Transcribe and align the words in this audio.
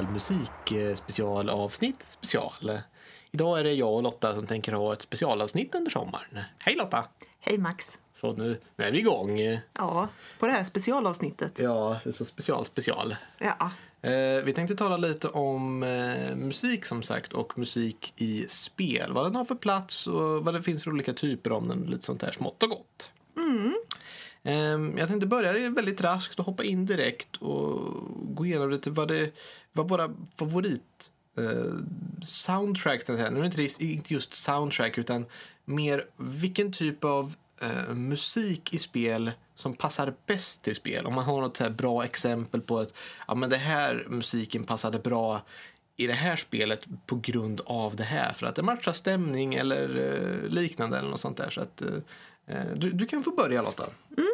specialmusik, 0.00 0.72
eh, 0.72 0.96
specialavsnitt, 0.96 2.04
special. 2.08 2.80
Idag 3.30 3.60
är 3.60 3.64
det 3.64 3.72
jag 3.72 3.94
och 3.94 4.02
Lotta 4.02 4.32
som 4.32 4.46
tänker 4.46 4.72
ha 4.72 4.92
ett 4.92 5.02
specialavsnitt 5.02 5.74
under 5.74 5.90
sommaren. 5.90 6.38
Hej 6.58 6.76
Lotta! 6.76 7.04
Hej 7.40 7.58
Max! 7.58 7.98
Så 8.14 8.32
nu, 8.32 8.60
nu 8.76 8.84
är 8.84 8.92
vi 8.92 8.98
igång. 8.98 9.40
Ja, 9.72 10.08
på 10.38 10.46
det 10.46 10.52
här 10.52 10.64
specialavsnittet. 10.64 11.58
Ja, 11.62 12.00
det 12.04 12.10
är 12.10 12.12
så 12.12 12.24
special 12.24 12.64
special. 12.64 13.16
Ja. 13.38 13.70
Eh, 14.08 14.44
vi 14.44 14.52
tänkte 14.54 14.76
tala 14.76 14.96
lite 14.96 15.28
om 15.28 15.82
eh, 15.82 16.36
musik 16.36 16.84
som 16.84 17.02
sagt 17.02 17.32
och 17.32 17.58
musik 17.58 18.12
i 18.16 18.46
spel. 18.48 19.12
Vad 19.12 19.24
den 19.24 19.36
har 19.36 19.44
för 19.44 19.54
plats 19.54 20.06
och 20.06 20.44
vad 20.44 20.54
det 20.54 20.62
finns 20.62 20.84
för 20.84 20.90
olika 20.90 21.12
typer 21.12 21.52
om 21.52 21.68
den. 21.68 21.80
Lite 21.80 22.04
sånt 22.04 22.20
där 22.20 22.32
smått 22.32 22.62
och 22.62 22.68
gott. 22.68 23.10
Eh, 23.36 23.72
Ehm, 24.42 24.98
jag 24.98 25.08
tänkte 25.08 25.26
börja 25.26 25.70
väldigt 25.70 26.00
raskt 26.00 26.38
och 26.38 26.44
hoppa 26.44 26.64
in 26.64 26.86
direkt 26.86 27.36
och 27.36 27.80
gå 28.34 28.46
igenom 28.46 28.70
lite 28.70 28.90
vad, 28.90 29.08
det, 29.08 29.30
vad 29.72 29.88
våra 29.88 30.10
favorit 30.36 31.10
soundtrack 32.22 33.02
soundtracks, 33.02 33.08
nu 33.08 33.44
är 33.44 33.50
det 33.56 33.84
inte, 33.84 34.14
just 34.14 34.34
soundtrack 34.34 34.98
utan 34.98 35.26
mer 35.64 36.06
vilken 36.16 36.72
typ 36.72 37.04
av 37.04 37.34
eh, 37.60 37.94
musik 37.94 38.74
i 38.74 38.78
spel 38.78 39.32
som 39.54 39.74
passar 39.74 40.14
bäst 40.26 40.62
till 40.62 40.76
spel. 40.76 41.06
Om 41.06 41.14
man 41.14 41.24
har 41.24 41.40
något 41.40 41.58
här 41.58 41.70
bra 41.70 42.04
exempel 42.04 42.60
på 42.60 42.78
att 42.78 42.94
ja, 43.28 43.34
men 43.34 43.50
det 43.50 43.56
här 43.56 44.06
musiken 44.08 44.64
passade 44.64 44.98
bra 44.98 45.42
i 45.96 46.06
det 46.06 46.12
här 46.12 46.36
spelet 46.36 46.86
på 47.06 47.16
grund 47.16 47.60
av 47.66 47.96
det 47.96 48.04
här. 48.04 48.32
För 48.32 48.46
att 48.46 48.54
det 48.54 48.62
matchar 48.62 48.92
stämning 48.92 49.54
eller 49.54 49.96
eh, 49.96 50.48
liknande 50.48 50.98
eller 50.98 51.10
något 51.10 51.20
sånt 51.20 51.36
där. 51.36 51.50
Så 51.50 51.60
att, 51.60 51.82
eh, 51.82 51.88
Eh, 52.50 52.74
du, 52.76 52.90
du 52.90 53.06
kan 53.06 53.22
få 53.22 53.30
börja 53.30 53.62
Lotta. 53.62 53.84
Mm. 54.16 54.30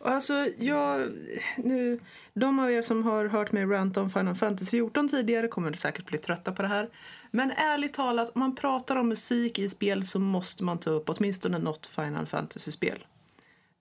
Alltså, 0.00 0.48
jag... 0.58 1.12
Nu, 1.56 2.00
de 2.34 2.58
av 2.58 2.70
er 2.70 2.82
som 2.82 3.04
har 3.04 3.24
hört 3.24 3.52
mig 3.52 3.66
ranta 3.66 4.00
om 4.00 4.10
Final 4.10 4.34
Fantasy 4.34 4.70
14 4.70 5.08
tidigare 5.08 5.48
kommer 5.48 5.72
säkert 5.72 6.06
bli 6.06 6.18
trötta 6.18 6.52
på 6.52 6.62
det 6.62 6.68
här. 6.68 6.88
Men 7.30 7.50
ärligt 7.50 7.94
talat, 7.94 8.30
om 8.34 8.40
man 8.40 8.56
pratar 8.56 8.96
om 8.96 9.08
musik 9.08 9.58
i 9.58 9.68
spel 9.68 10.04
så 10.04 10.18
måste 10.18 10.64
man 10.64 10.78
ta 10.78 10.90
upp 10.90 11.08
åtminstone 11.08 11.58
något 11.58 11.86
Final 11.86 12.26
Fantasy-spel. 12.26 13.04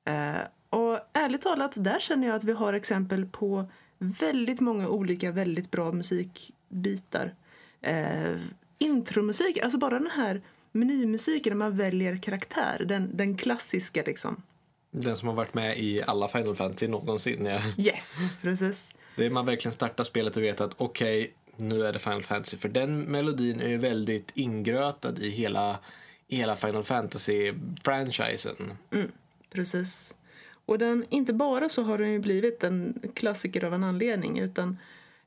Eh, 0.06 0.42
och 0.70 1.00
ärligt 1.14 1.42
talat, 1.42 1.74
där 1.76 2.00
känner 2.00 2.28
jag 2.28 2.36
att 2.36 2.44
vi 2.44 2.52
har 2.52 2.74
exempel 2.74 3.26
på 3.26 3.66
väldigt 3.98 4.60
många 4.60 4.88
olika 4.88 5.32
väldigt 5.32 5.72
bra 5.72 5.92
musikbitar. 5.92 7.34
Eh, 7.82 8.38
intromusik, 8.78 9.58
alltså 9.58 9.78
bara 9.78 10.00
den 10.00 10.12
här 10.12 10.42
menymusiken 10.72 11.52
när 11.52 11.58
man 11.58 11.78
väljer 11.78 12.16
karaktär, 12.16 12.86
den, 12.88 13.18
den 13.18 13.38
klassiska 13.38 14.04
liksom. 14.06 14.44
Den 14.92 15.16
som 15.18 15.28
har 15.28 15.36
varit 15.36 15.54
med 15.54 15.80
i 15.80 16.04
alla 16.08 16.28
Final 16.28 16.56
Fantasy 16.56 16.88
någonsin. 16.88 17.46
Ja. 17.46 17.62
Yes, 17.78 18.32
precis. 18.42 18.96
Det 19.16 19.26
är 19.26 19.30
man 19.30 19.46
verkligen 19.46 19.74
startar 19.74 20.04
spelet 20.04 20.38
och 20.38 20.44
vet 20.44 20.62
att 20.62 20.74
okej, 20.78 21.34
nu 21.56 21.86
är 21.86 21.94
det 21.94 22.00
Final 22.00 22.24
Fantasy. 22.24 22.58
För 22.58 22.70
den 22.70 23.02
melodin 23.02 23.60
är 23.60 23.68
ju 23.68 23.78
väldigt 23.78 24.32
ingrötad 24.34 25.20
i 25.20 25.30
hela, 25.30 25.80
i 26.28 26.36
hela 26.36 26.56
Final 26.56 26.84
Fantasy-franchisen. 26.84 28.72
Precis. 29.52 30.16
Och 30.66 30.80
den, 30.80 31.06
inte 31.10 31.34
bara 31.34 31.70
så 31.70 31.84
har 31.84 31.98
den 31.98 32.12
ju 32.12 32.20
blivit 32.20 32.64
en 32.64 33.02
klassiker 33.14 33.64
av 33.64 33.74
en 33.74 33.84
anledning 33.84 34.40
utan 34.40 34.78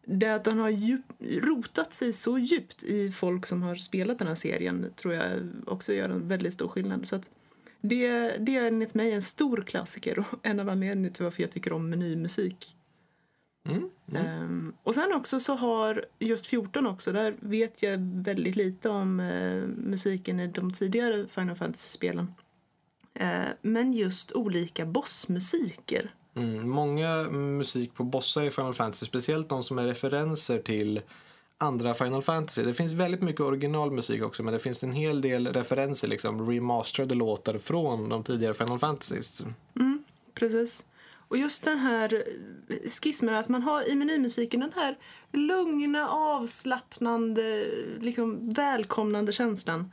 det 0.07 0.35
att 0.35 0.45
den 0.45 0.59
har 0.59 0.69
djup, 0.69 1.05
rotat 1.21 1.93
sig 1.93 2.13
så 2.13 2.39
djupt 2.39 2.83
i 2.83 3.11
folk 3.13 3.47
som 3.47 3.63
har 3.63 3.75
spelat 3.75 4.19
den 4.19 4.29
här 4.29 4.35
serien 4.35 4.87
tror 4.97 5.15
jag 5.15 5.41
också 5.67 5.93
gör 5.93 6.09
en 6.09 6.29
väldigt 6.29 6.55
stor 6.55 6.69
skillnad. 6.69 7.09
Så 7.09 7.17
att 7.17 7.31
det, 7.81 8.31
det 8.39 8.57
är 8.57 8.67
enligt 8.67 8.95
mig 8.95 9.13
en 9.13 9.23
stor 9.23 9.65
klassiker 9.67 10.19
och 10.19 10.27
en 10.43 10.61
av 10.61 10.69
anledningarna 10.69 11.15
till 11.15 11.25
varför 11.25 11.43
jag 11.43 11.51
tycker 11.51 11.73
om 11.73 11.91
menymusik. 11.91 12.77
Mm. 13.69 13.91
Ehm, 14.15 14.75
och 14.83 14.95
sen 14.95 15.13
också 15.15 15.41
så 15.41 15.55
har 15.55 16.05
just 16.19 16.47
14 16.47 16.87
också, 16.87 17.13
där 17.13 17.37
vet 17.41 17.83
jag 17.83 17.99
väldigt 17.99 18.57
lite 18.57 18.89
om 18.89 19.21
eh, 19.21 19.63
musiken 19.67 20.41
i 20.41 20.47
de 20.47 20.73
tidigare 20.73 21.27
Final 21.27 21.57
Fantasy-spelen. 21.57 22.35
Eh, 23.15 23.49
men 23.63 23.93
just 23.93 24.33
olika 24.33 24.87
bossmusiker. 24.87 26.11
Mm, 26.37 26.69
många 26.71 27.23
musik 27.31 27.95
på 27.95 28.05
bossar 28.05 28.45
i 28.45 28.51
Final 28.51 28.75
Fantasy, 28.75 29.07
speciellt 29.07 29.49
de 29.49 29.63
som 29.63 29.79
är 29.79 29.87
referenser 29.87 30.59
till 30.59 31.01
andra 31.59 31.95
Final 31.95 32.23
Fantasy. 32.23 32.63
Det 32.63 32.75
finns 32.75 32.93
väldigt 32.93 33.23
mycket 33.23 33.41
originalmusik 33.41 34.23
också 34.23 34.43
men 34.43 34.53
det 34.53 34.59
finns 34.59 34.85
en 34.85 34.93
hel 34.93 35.21
del 35.21 35.47
referenser, 35.47 36.09
liksom 36.09 36.51
remasterade 36.51 37.15
låtar 37.15 37.59
från 37.59 38.09
de 38.09 38.23
tidigare 38.23 38.55
Final 38.55 38.79
Fantasies. 38.79 39.45
Mm, 39.77 40.05
precis. 40.35 40.85
Och 41.29 41.37
just 41.37 41.65
den 41.65 41.79
här 41.79 42.25
skismen 43.03 43.35
att 43.35 43.49
man 43.49 43.63
har 43.63 43.89
i 43.89 43.95
menymusiken 43.95 44.61
den 44.61 44.73
här 44.75 44.99
lugna, 45.33 46.09
avslappnande, 46.09 47.67
liksom 48.01 48.51
välkomnande 48.51 49.33
känslan. 49.33 49.93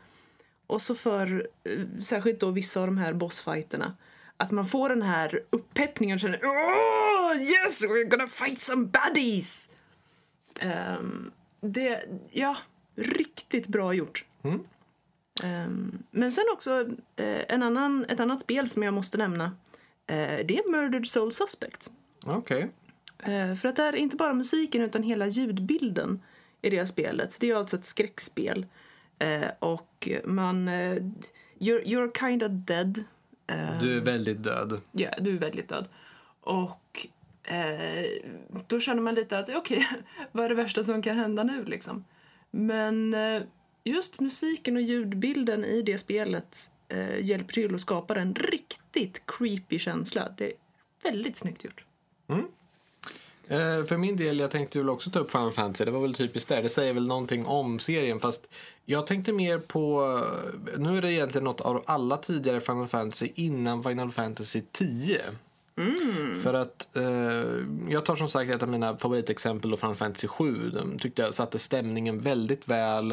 Och 0.68 0.82
så 0.82 0.96
för 0.96 1.48
eh, 1.64 2.02
särskilt 2.02 2.40
då 2.40 2.52
vissa 2.52 2.80
av 2.80 2.88
de 2.88 2.98
här 2.98 3.14
bossfighterna 3.14 3.94
att 4.42 4.52
man 4.52 4.66
får 4.66 4.90
den 4.90 5.02
här 5.02 5.40
uppeppningen 5.50 6.16
och 6.16 6.20
känner 6.20 6.38
oh, 6.38 7.42
yes, 7.42 7.84
we're 7.84 8.04
gonna 8.04 8.28
fight 8.28 8.62
some 8.62 8.86
baddies! 8.86 9.70
Ehm, 10.60 11.32
det, 11.62 12.04
ja, 12.32 12.58
riktigt 12.96 13.68
bra 13.68 13.94
gjort. 13.94 14.26
Ehm, 15.44 16.04
men 16.12 16.32
sen 16.32 16.44
också 16.54 16.86
eh, 17.16 17.42
en 17.48 17.64
annan, 17.64 18.06
ett 18.06 18.20
annat 18.20 18.42
spel 18.42 18.70
som 18.70 18.84
jag 18.84 18.94
måste 18.94 19.18
nämna. 19.18 19.44
Eh, 20.08 20.46
det 20.46 20.58
är 20.58 20.72
Murdered 20.72 21.08
Soul 21.08 21.32
Suspect. 21.32 21.92
Okej. 22.26 22.70
Eh, 23.20 23.56
för 23.56 23.68
att 23.68 23.76
det 23.76 23.84
är 23.84 23.96
inte 23.96 24.16
bara 24.16 24.34
musiken 24.34 24.82
utan 24.82 25.04
hela 25.04 25.28
ljudbilden 25.28 26.22
i 26.62 26.70
det 26.70 26.88
spelet. 26.88 27.38
Det 27.40 27.50
är 27.50 27.56
alltså 27.56 27.78
ett 27.78 27.86
skräckspel. 27.86 28.66
Eh, 29.20 29.50
och 29.60 30.10
man... 30.26 30.68
Eh, 30.68 30.96
you're, 31.60 31.84
you're 31.84 32.20
kinda 32.20 32.48
dead. 32.48 33.04
Du 33.80 33.98
är 33.98 34.02
väldigt 34.02 34.44
död. 34.44 34.82
Ja, 34.92 35.10
du 35.20 35.36
är 35.36 35.40
väldigt 35.40 35.70
död. 35.70 35.88
Och 36.42 37.08
eh, 37.44 38.06
då 38.68 38.80
känner 38.80 39.02
man 39.02 39.16
lite 39.16 39.40
att 39.40 39.56
okej, 39.56 39.88
vad 40.32 40.46
är 40.46 40.50
det 40.50 40.56
värsta 40.56 40.84
som 40.84 41.02
kan 41.02 41.16
hända 41.16 41.44
nu 41.44 41.66
liksom? 41.66 42.06
Men 42.52 43.14
eh, 43.14 43.42
just 43.84 44.20
musiken 44.20 44.76
och 44.76 44.82
ljudbilden 44.82 45.66
i 45.66 45.82
det 45.82 45.98
spelet 45.98 46.72
eh, 46.88 47.20
hjälper 47.26 47.54
till 47.54 47.76
att 47.76 47.82
skapa 47.82 48.16
en 48.16 48.36
riktigt 48.36 49.24
creepy 49.26 49.80
känsla. 49.80 50.30
Det 50.38 50.46
är 50.46 50.54
väldigt 51.04 51.38
snyggt 51.38 51.64
gjort. 51.64 51.86
Eh, 52.28 52.38
för 53.88 53.98
min 53.98 54.18
del, 54.18 54.40
jag 54.40 54.52
tänkte 54.52 54.78
väl 54.78 54.90
också 54.90 55.10
ta 55.10 55.20
upp 55.20 55.32
Final 55.32 55.52
Fantasy. 55.52 55.86
Det 55.86 55.92
var 55.92 56.02
väl 56.02 56.14
typiskt 56.14 56.50
där. 56.50 56.64
Det 56.64 56.70
säger 56.70 56.94
väl 56.94 57.08
någonting 57.08 57.46
om 57.46 57.80
serien. 57.80 58.20
Fast 58.20 58.48
jag 58.86 59.08
tänkte 59.08 59.34
mer 59.34 59.58
på... 59.60 60.20
Nu 60.78 60.98
är 60.98 61.02
det 61.02 61.14
egentligen 61.14 61.44
något 61.44 61.62
av 61.62 61.84
alla 61.86 62.18
tidigare 62.18 62.62
Final 62.62 62.88
Fantasy 62.88 63.32
innan 63.36 63.84
Final 63.84 64.12
Fantasy 64.12 64.62
10. 64.72 65.22
För 66.44 66.54
att 66.54 66.98
eh, 66.98 67.04
jag 67.90 68.06
tar 68.06 68.16
som 68.16 68.30
sagt 68.30 68.52
ett 68.52 68.64
av 68.64 68.70
mina 68.70 68.98
favoritexempel, 68.98 69.72
då, 69.72 69.78
Final 69.78 69.96
Fantasy 69.96 70.28
7. 70.28 70.70
De 70.70 71.00
tyckte 71.00 71.22
jag 71.22 71.34
satte 71.34 71.60
stämningen 71.60 72.20
väldigt 72.20 72.68
väl. 72.68 73.12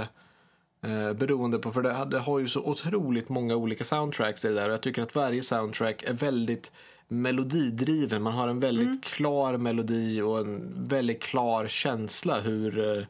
Eh, 0.82 1.12
beroende 1.12 1.58
på, 1.58 1.72
för 1.72 1.82
det, 1.82 2.06
det 2.10 2.18
har 2.18 2.38
ju 2.38 2.48
så 2.48 2.60
otroligt 2.60 3.28
många 3.28 3.56
olika 3.56 3.84
soundtracks 3.84 4.44
i 4.44 4.48
det 4.48 4.54
där 4.54 4.68
och 4.68 4.72
jag 4.72 4.80
tycker 4.80 5.02
att 5.02 5.14
varje 5.14 5.42
soundtrack 5.42 6.02
är 6.02 6.12
väldigt 6.14 6.72
melodidriven. 7.08 8.22
Man 8.22 8.34
har 8.34 8.48
en 8.48 8.60
väldigt 8.60 9.04
klar 9.04 9.56
melodi 9.56 10.20
och 10.20 10.38
en 10.38 10.84
väldigt 10.88 11.22
klar 11.22 11.66
känsla 11.68 12.40
hur, 12.40 12.78
eh, 12.78 13.04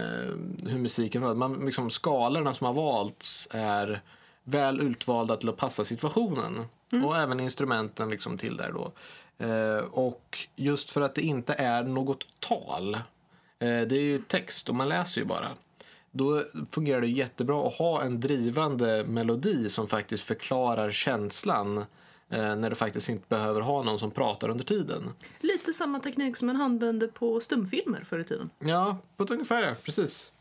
eh, 0.00 0.34
hur 0.66 0.78
musiken. 0.78 1.38
Man, 1.38 1.66
liksom, 1.66 1.90
skalorna 1.90 2.54
som 2.54 2.66
har 2.66 2.74
valts 2.74 3.48
är 3.50 4.00
väl 4.44 4.80
utvalda 4.80 5.36
till 5.36 5.48
att 5.48 5.56
passa 5.56 5.84
situationen. 5.84 6.64
Och 7.04 7.16
även 7.16 7.40
instrumenten 7.40 8.10
liksom 8.10 8.38
till 8.38 8.56
där 8.56 8.72
då. 8.72 8.92
Eh, 9.46 9.84
och 9.90 10.38
just 10.56 10.90
för 10.90 11.00
att 11.00 11.14
det 11.14 11.22
inte 11.22 11.52
är 11.52 11.82
något 11.82 12.26
tal. 12.40 12.94
Eh, 12.94 13.00
det 13.58 13.96
är 13.96 14.02
ju 14.02 14.18
text 14.18 14.68
och 14.68 14.74
man 14.74 14.88
läser 14.88 15.20
ju 15.20 15.26
bara. 15.26 15.48
Då 16.10 16.42
fungerar 16.70 17.00
det 17.00 17.08
jättebra 17.08 17.66
att 17.66 17.74
ha 17.74 18.02
en 18.02 18.20
drivande 18.20 19.04
melodi 19.04 19.70
som 19.70 19.88
faktiskt 19.88 20.22
förklarar 20.22 20.90
känslan 20.90 21.84
när 22.28 22.70
du 22.70 22.76
faktiskt 22.76 23.08
inte 23.08 23.24
behöver 23.28 23.60
ha 23.60 23.82
någon 23.82 23.98
som 23.98 24.10
pratar 24.10 24.48
under 24.48 24.64
tiden. 24.64 25.12
Lite 25.40 25.72
samma 25.72 26.00
teknik 26.00 26.36
som 26.36 26.46
man 26.46 26.60
använde 26.60 27.08
på 27.08 27.40
stumfilmer 27.40 28.04
förr 28.04 28.18
i 28.18 28.24
tiden. 28.24 28.50
Ja, 28.58 28.98
på 29.16 29.24
ett 29.24 29.30
ungefär 29.30 29.62
ja, 29.62 29.74
precis. 29.82 30.32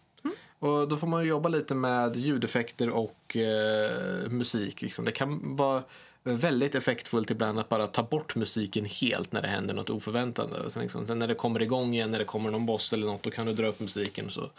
Och 0.59 0.87
då 0.87 0.97
får 0.97 1.07
man 1.07 1.25
jobba 1.25 1.49
lite 1.49 1.75
med 1.75 2.15
ljudeffekter 2.15 2.89
och 2.89 3.37
eh, 3.37 4.29
musik. 4.29 4.81
Liksom. 4.81 5.05
Det 5.05 5.11
kan 5.11 5.55
vara 5.55 5.83
väldigt 6.23 6.75
effektfullt 6.75 7.31
ibland 7.31 7.59
att 7.59 7.69
bara 7.69 7.87
ta 7.87 8.03
bort 8.03 8.35
musiken 8.35 8.85
helt 8.85 9.31
när 9.31 9.41
det 9.41 9.47
händer 9.47 9.73
något 9.73 9.89
oförväntande. 9.89 10.59
Och 10.59 10.71
sen, 10.71 10.81
liksom, 10.83 11.07
sen 11.07 11.19
när 11.19 11.27
det 11.27 11.35
kommer 11.35 11.61
igång 11.61 11.93
igen, 11.93 12.11
när 12.11 12.19
det 12.19 12.25
kommer 12.25 12.51
någon 12.51 12.65
boss 12.65 12.93
eller 12.93 13.07
något, 13.07 13.23
då 13.23 13.31
kan 13.31 13.45
du 13.45 13.53
dra 13.53 13.67
upp 13.67 13.79
musiken. 13.79 14.29
Så, 14.29 14.49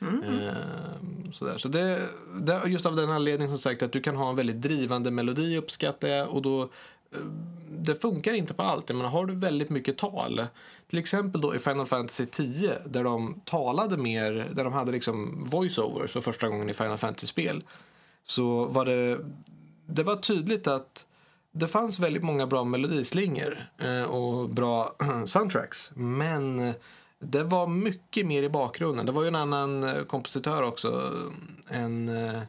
Mm. 0.00 0.22
eh, 0.22 1.30
sådär. 1.32 1.58
så 1.58 1.68
det, 1.68 2.00
det, 2.34 2.62
just 2.66 2.86
av 2.86 2.96
den 2.96 3.10
anledningen 3.10 3.50
som 3.50 3.58
sagt 3.58 3.82
att 3.82 3.92
du 3.92 4.00
kan 4.00 4.16
ha 4.16 4.30
en 4.30 4.36
väldigt 4.36 4.62
drivande 4.62 5.10
melodi 5.10 5.56
uppskattar 5.56 6.08
jag 6.08 6.30
och 6.30 6.42
då 6.42 6.62
eh, 6.62 7.18
det 7.70 7.94
funkar 7.94 8.32
inte 8.32 8.54
på 8.54 8.62
allt. 8.62 8.88
Jag 8.88 8.96
menar, 8.96 9.10
har 9.10 9.26
du 9.26 9.34
väldigt 9.34 9.70
mycket 9.70 9.98
tal, 9.98 10.46
till 10.90 10.98
exempel 10.98 11.40
då 11.40 11.54
i 11.54 11.58
Final 11.58 11.86
Fantasy 11.86 12.26
10 12.26 12.72
där 12.86 13.04
de 13.04 13.40
talade 13.44 13.96
mer, 13.96 14.50
där 14.54 14.64
de 14.64 14.72
hade 14.72 14.92
liksom 14.92 15.44
voiceovers 15.50 16.10
för 16.10 16.20
första 16.20 16.48
gången 16.48 16.70
i 16.70 16.74
Final 16.74 16.98
Fantasy-spel, 16.98 17.64
så 18.24 18.64
var 18.64 18.84
det, 18.84 19.18
det 19.86 20.02
var 20.02 20.16
tydligt 20.16 20.66
att 20.66 21.06
det 21.52 21.68
fanns 21.68 21.98
väldigt 21.98 22.22
många 22.22 22.46
bra 22.46 22.64
melodislingor 22.64 23.66
eh, 23.78 24.02
och 24.02 24.48
bra 24.48 24.96
soundtracks. 25.26 25.92
Men 25.94 26.72
det 27.30 27.42
var 27.42 27.66
mycket 27.66 28.26
mer 28.26 28.42
i 28.42 28.48
bakgrunden. 28.48 29.06
Det 29.06 29.12
var 29.12 29.22
ju 29.22 29.28
en 29.28 29.34
annan 29.34 29.84
eh, 29.84 30.04
kompositör 30.04 30.62
också, 30.62 31.12
en 31.68 32.08
eh, 32.08 32.42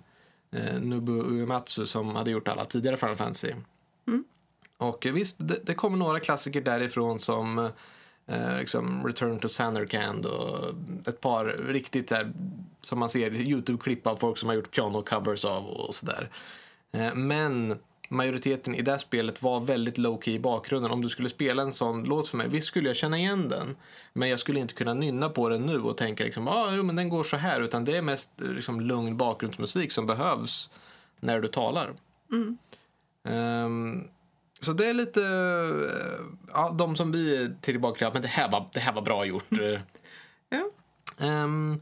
eh, 0.51 0.79
Nobu 0.81 1.21
Uematsu 1.21 1.85
som 1.85 2.15
hade 2.15 2.31
gjort 2.31 2.47
alla 2.47 2.65
tidigare 2.65 2.97
Final 2.97 3.15
Fantasy. 3.15 3.53
Och 4.77 5.05
eh, 5.05 5.13
visst, 5.13 5.35
det, 5.39 5.65
det 5.65 5.73
kommer 5.73 5.97
några 5.97 6.19
klassiker 6.19 6.61
därifrån 6.61 7.19
som 7.19 7.59
eh, 8.27 8.59
liksom 8.59 9.07
Return 9.07 9.39
to 9.39 9.49
Samarkand 9.49 10.25
och 10.25 10.69
ett 11.07 11.21
par 11.21 11.45
riktigt 11.45 12.07
där, 12.07 12.33
som 12.81 12.99
man 12.99 13.09
ser 13.09 13.35
Youtube-klipp 13.35 14.07
av 14.07 14.15
folk 14.15 14.37
som 14.37 14.49
har 14.49 14.55
gjort 14.55 14.75
piano-covers 14.75 15.45
av 15.45 15.65
och 15.67 15.95
sådär. 15.95 16.29
Eh, 16.91 17.15
men 17.15 17.79
majoriteten 18.09 18.75
i 18.75 18.81
det 18.81 18.99
spelet 18.99 19.41
var 19.41 19.59
väldigt 19.59 19.97
low-key 19.97 20.31
i 20.35 20.39
bakgrunden. 20.39 20.91
Om 20.91 21.01
du 21.01 21.09
skulle 21.09 21.29
spela 21.29 21.61
en 21.61 21.73
sån 21.73 22.03
låt 22.03 22.29
för 22.29 22.37
mig, 22.37 22.47
visst 22.47 22.67
skulle 22.67 22.89
jag 22.89 22.95
känna 22.95 23.17
igen 23.17 23.49
den. 23.49 23.75
Men 24.13 24.29
jag 24.29 24.39
skulle 24.39 24.59
inte 24.59 24.73
kunna 24.73 24.93
nynna 24.93 25.29
på 25.29 25.49
den 25.49 25.61
nu 25.61 25.79
och 25.79 25.97
tänka 25.97 26.23
liksom, 26.23 26.47
ah, 26.47 26.71
jo, 26.75 26.83
men 26.83 26.95
den 26.95 27.09
går 27.09 27.23
så 27.23 27.37
här. 27.37 27.61
Utan 27.61 27.85
det 27.85 27.97
är 27.97 28.01
mest 28.01 28.31
liksom, 28.37 28.81
lugn 28.81 29.17
bakgrundsmusik 29.17 29.91
som 29.91 30.05
behövs 30.05 30.69
när 31.19 31.41
du 31.41 31.47
talar. 31.47 31.93
Ehm, 33.23 34.03
så 34.59 34.73
det 34.73 34.85
är 34.85 34.93
lite, 34.93 35.21
eh, 35.21 36.25
ja, 36.53 36.71
de 36.77 36.95
som 36.95 37.11
vi 37.11 37.49
tillbaka 37.61 37.97
till, 37.97 38.13
men 38.13 38.21
det 38.21 38.27
här 38.27 38.51
var, 38.51 38.67
det 38.73 38.79
här 38.79 38.93
var 38.93 39.01
bra 39.01 39.25
gjort. 39.25 39.51
Eh, 39.61 39.79
Ja. 40.49 40.69
Ehm, 41.27 41.81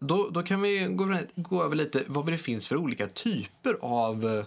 då, 0.00 0.28
då 0.30 0.42
kan 0.42 0.62
vi 0.62 0.86
gå, 0.90 1.18
gå 1.34 1.64
över 1.64 1.76
lite 1.76 2.04
vad 2.06 2.26
det 2.26 2.38
finns 2.38 2.68
för 2.68 2.76
olika 2.76 3.06
typer 3.06 3.76
av 3.80 4.44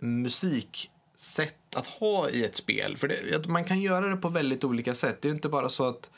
musiksätt 0.00 1.76
att 1.76 1.86
ha 1.86 2.30
i 2.30 2.44
ett 2.44 2.56
spel. 2.56 2.96
För 2.96 3.08
det, 3.08 3.36
att 3.36 3.46
man 3.46 3.64
kan 3.64 3.80
göra 3.80 4.08
det 4.08 4.16
på 4.16 4.28
väldigt 4.28 4.64
olika 4.64 4.94
sätt. 4.94 5.22
Det 5.22 5.28
är 5.28 5.32
inte 5.32 5.48
bara 5.48 5.68
så 5.68 5.88
att 5.88 6.10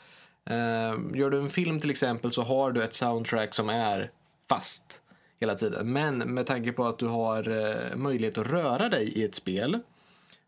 eh, 0.45 0.97
gör 1.13 1.29
du 1.29 1.39
en 1.39 1.49
film 1.49 1.79
till 1.79 1.89
exempel 1.89 2.31
så 2.31 2.41
har 2.41 2.71
du 2.71 2.83
ett 2.83 2.93
soundtrack 2.93 3.55
som 3.55 3.69
är 3.69 4.11
fast 4.49 5.01
hela 5.39 5.55
tiden. 5.55 5.93
Men 5.93 6.17
med 6.17 6.45
tanke 6.45 6.71
på 6.71 6.85
att 6.85 6.99
du 6.99 7.07
har 7.07 7.49
eh, 7.49 7.95
möjlighet 7.95 8.37
att 8.37 8.47
röra 8.47 8.89
dig 8.89 9.09
i 9.09 9.23
ett 9.23 9.35
spel 9.35 9.79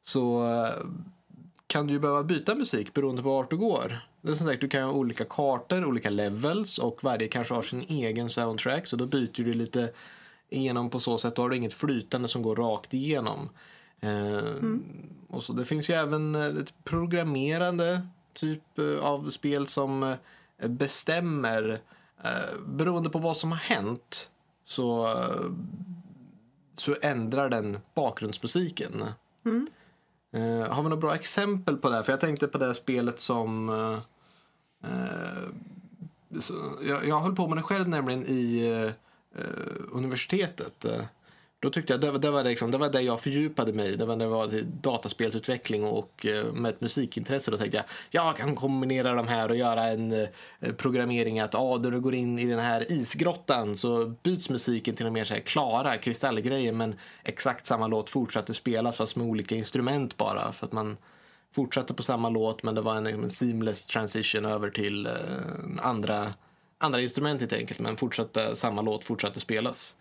så 0.02 0.44
eh, 0.44 0.86
kan 1.68 1.88
du 1.88 1.94
ju 1.94 2.00
behöva 2.00 2.24
byta 2.24 2.56
musik 2.56 2.94
beroende 2.94 3.24
på 3.24 3.30
vart 3.30 3.50
du 3.50 3.58
går. 3.58 4.00
Det 4.22 4.32
är 4.32 4.36
som 4.36 4.48
sagt, 4.48 4.62
du 4.62 4.68
kan 4.68 4.84
ha 4.84 4.92
olika 4.92 5.26
kartor, 5.26 5.86
olika 5.86 6.10
levels 6.10 6.78
och 6.78 7.04
varje 7.04 7.28
kanske 7.28 7.54
har 7.54 7.62
sin 7.62 7.86
egen 7.88 8.30
soundtrack 8.30 8.88
så 8.88 8.96
då 8.96 9.06
byter 9.06 9.44
du 9.44 9.54
lite 9.54 9.90
igenom 10.52 10.90
på 10.90 11.00
så 11.00 11.18
sätt. 11.18 11.36
Då 11.36 11.42
har 11.42 11.50
du 11.50 11.56
inget 11.56 11.74
flytande 11.74 12.28
som 12.28 12.42
går 12.42 12.56
rakt 12.56 12.94
igenom. 12.94 13.50
Eh, 14.00 14.56
och 15.30 15.44
så, 15.44 15.54
det 15.54 15.66
finns 15.66 15.90
ju 15.90 15.94
även 15.94 16.36
eh, 16.36 16.46
ett 16.46 16.74
programmerande 16.84 18.08
typ 18.34 18.80
eh, 18.80 19.06
av 19.06 19.30
spel 19.30 19.68
som 19.68 20.04
eh, 20.04 20.68
bestämmer 20.68 21.82
beroende 22.66 23.10
på 23.10 23.20
vad 23.20 23.38
som 23.38 23.52
har 23.52 23.60
hänt 23.60 24.30
så, 24.64 25.16
så 26.76 26.96
ändrar 27.02 27.50
den 27.50 27.78
bakgrundsmusiken. 27.94 29.04
Eh, 30.34 30.74
har 30.74 30.84
vi 30.84 30.90
några 30.90 31.02
bra 31.02 31.16
exempel 31.16 31.78
på 31.78 31.90
det? 31.90 31.96
här? 31.96 32.04
För 32.04 32.14
jag 32.14 32.20
tänkte 32.20 32.48
på 32.48 32.58
det 32.58 32.74
spelet 32.74 33.20
som... 33.20 33.68
så, 36.40 36.54
jag, 36.84 37.08
jag 37.08 37.22
höll 37.22 37.36
på 37.36 37.48
med 37.48 37.58
det 37.58 37.64
själv 37.64 37.88
nämligen 37.88 38.26
i 38.26 38.92
Eh, 39.38 39.44
universitetet. 39.92 40.86
Eh, 40.86 41.02
då 41.60 41.70
tyckte 41.70 41.94
jag 41.94 42.02
det, 42.02 42.12
var- 42.12 42.20
det, 42.20 42.32
var 42.32 42.44
liksom, 42.44 42.72
det 42.72 42.78
var 42.78 42.90
det 42.90 43.02
jag 43.02 43.22
fördjupade 43.22 43.74
mig 43.74 43.92
i. 43.94 43.96
Det 43.96 44.06
var 44.06 44.16
när 44.16 44.26
det 44.26 44.32
var 44.32 44.48
dataspelsutveckling 44.82 45.84
och 45.84 46.26
eh, 46.26 46.54
med 46.54 46.70
ett 46.70 46.82
musikintresse. 46.82 47.52
Då 47.52 47.58
tänkte 47.58 47.78
jag 47.78 47.86
jag 48.10 48.38
kan 48.38 48.56
kombinera 48.56 49.14
de 49.14 49.28
här 49.28 49.50
och 49.50 49.56
göra 49.58 49.84
en 49.84 50.28
programmering 50.78 51.40
att 51.40 51.56
ah, 51.56 51.78
när 51.78 51.92
du 51.92 52.00
går 52.00 52.14
in 52.16 52.40
i 52.40 52.46
den 52.46 52.60
här 52.60 52.92
isgrottan 52.92 53.76
så 53.78 54.06
byts 54.24 54.50
musiken 54.50 54.96
till 54.96 55.06
en 55.06 55.14
mer 55.14 55.26
så 55.26 55.34
här 55.34 55.42
klara 55.42 55.98
kristallgrejer 55.98 56.72
men 56.74 56.96
exakt 57.24 57.66
samma 57.66 57.88
låt 57.88 58.10
fortsatte 58.10 58.54
spelas 58.54 58.98
fast 58.98 59.16
med 59.16 59.28
olika 59.28 59.56
instrument 59.56 60.18
bara. 60.18 60.52
För 60.52 60.66
att 60.66 60.72
man 60.72 60.98
fortsatte 61.52 61.94
på 61.94 62.04
samma 62.04 62.30
låt 62.30 62.64
men 62.64 62.76
det 62.76 62.82
var 62.82 62.96
en, 62.96 63.04
liksom 63.04 63.24
en 63.24 63.30
seamless 63.30 63.86
transition 63.88 64.46
över 64.46 64.70
till 64.70 65.06
eh, 65.06 65.12
andra, 65.82 66.34
andra 66.82 67.02
instrument 67.02 67.40
helt 67.40 67.54
enkelt 67.54 67.80
men 67.80 67.98
fortsatte, 67.98 68.56
samma 68.56 68.82
låt 68.82 69.04
fortsatte 69.04 69.40
spelas. 69.40 69.96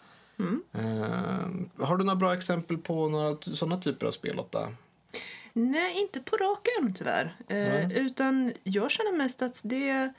Eh, 0.75 1.87
har 1.87 1.97
du 1.97 2.05
några 2.05 2.17
bra 2.17 2.35
exempel 2.35 2.79
på 2.79 3.09
några 3.09 3.37
sådana 3.43 3.81
typer 3.81 4.07
av 4.07 4.11
spel 4.11 4.37
Lotta? 4.37 4.73
Nej, 5.53 6.01
inte 6.01 6.21
på 6.21 6.37
rak 6.37 6.69
arm 6.79 6.95
tyvärr. 6.95 7.37
Eh, 7.49 7.93
utan 7.93 8.53
jag 8.63 8.91
känner 8.91 9.13
mest 9.13 9.43
att 9.43 9.61
det, 9.65 10.13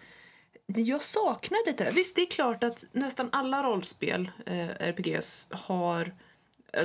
jag 0.65 1.03
saknar 1.03 1.65
lite. 1.65 1.91
Visst, 1.93 2.15
det 2.15 2.21
är 2.21 2.31
klart 2.31 2.63
att 2.63 2.85
nästan 2.91 3.29
alla 3.31 3.63
rollspel, 3.63 4.31
eh, 4.45 4.69
RPGs, 4.69 5.47
har 5.51 6.13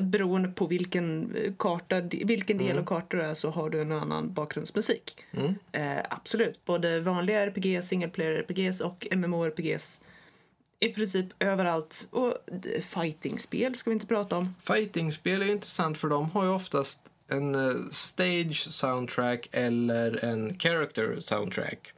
beroende 0.01 0.49
på 0.49 0.67
vilken 0.67 1.37
eh, 1.37 1.53
karta, 1.59 2.01
vilken 2.01 2.59
del 2.59 2.79
av 2.79 2.85
kartan 2.85 3.21
det 3.21 3.27
är 3.27 3.35
så 3.35 3.51
har 3.51 3.71
du 3.71 3.81
en 3.81 3.93
annan 3.93 4.33
bakgrundsmusik. 4.33 5.17
Eh, 5.73 5.99
absolut, 6.11 6.65
både 6.65 7.01
vanliga 7.01 7.47
RPG, 7.47 7.85
single 7.85 8.09
player 8.09 8.33
RPGs 8.33 8.81
och 8.81 9.07
MMORPGs 9.11 10.01
i 10.81 10.89
princip 10.89 11.27
överallt. 11.39 12.09
Och 12.11 12.27
eh, 12.27 12.81
fightingspel 12.81 13.75
ska 13.75 13.91
vi 13.91 13.95
inte 13.95 14.07
prata 14.07 14.37
om. 14.37 14.55
Fightingspel 14.63 15.43
är 15.43 15.51
intressant 15.51 15.99
för 15.99 16.09
de 16.09 16.31
har 16.31 16.45
ju 16.45 16.51
oftast 16.51 17.01
en 17.29 17.55
eh, 17.55 17.75
stage 17.91 18.57
soundtrack 18.71 19.49
eller 19.53 20.25
en 20.25 20.59
character 20.59 21.17
soundtrack. 21.21 21.93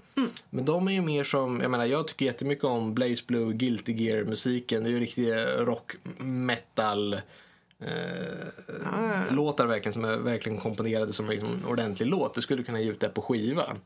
Men 0.51 0.65
de 0.65 0.89
är 0.89 0.93
ju 0.93 1.01
mer 1.01 1.25
som, 1.25 1.61
jag 1.61 1.71
menar 1.71 1.85
jag 1.85 2.09
tycker 2.09 2.27
jättemycket 2.27 2.65
om 2.65 2.95
Blaze 2.95 3.25
Blue, 3.27 3.53
Guilty 3.53 3.93
Gear 3.93 4.25
musiken. 4.25 4.85
Det 4.85 4.91
är 4.91 4.93
ju 4.93 5.01
riktig 5.01 5.33
rock 5.59 5.97
metal 6.19 7.17
eh, 7.81 9.35
låtar 9.35 9.67
verkligen 9.67 9.93
som 9.93 10.05
är 10.05 10.17
verkligen 10.17 10.59
komponerade 10.59 11.13
som 11.13 11.31
liksom 11.31 11.53
en 11.53 11.65
ordentlig 11.65 12.07
låt. 12.07 12.35
Det 12.35 12.43
skulle 12.43 12.63
kunna 12.63 12.81
ge 12.81 12.91
ut 12.91 13.01
det 13.01 13.09
på 13.09 13.23
skiva. 13.23 13.77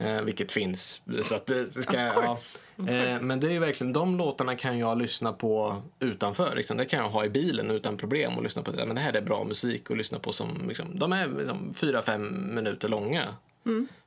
Eh, 0.00 0.22
vilket 0.22 0.52
finns. 0.52 1.00
Så 1.22 1.34
att 1.34 1.46
det 1.46 1.82
ska, 1.82 1.96
ja. 1.96 2.36
Eh, 2.76 3.22
men 3.22 3.40
det 3.40 3.46
är 3.46 3.50
ju 3.50 3.58
verkligen, 3.58 3.92
de 3.92 4.16
låtarna 4.16 4.54
kan 4.54 4.78
jag 4.78 4.98
lyssna 4.98 5.32
på 5.32 5.82
utanför. 6.00 6.56
Liksom. 6.56 6.76
Det 6.76 6.84
kan 6.84 6.98
jag 6.98 7.10
ha 7.10 7.24
i 7.24 7.28
bilen 7.28 7.70
utan 7.70 7.96
problem 7.96 8.36
och 8.36 8.42
lyssna 8.42 8.62
på. 8.62 8.70
Det. 8.70 8.86
Men 8.86 8.96
det 8.96 9.02
här 9.02 9.12
är 9.12 9.20
bra 9.20 9.44
musik 9.44 9.90
att 9.90 9.96
lyssna 9.96 10.18
på. 10.18 10.32
Som, 10.32 10.68
liksom, 10.68 10.98
de 10.98 11.12
är 11.12 11.28
liksom, 11.28 11.74
fyra, 11.74 12.02
fem 12.02 12.54
minuter 12.54 12.88
långa. 12.88 13.34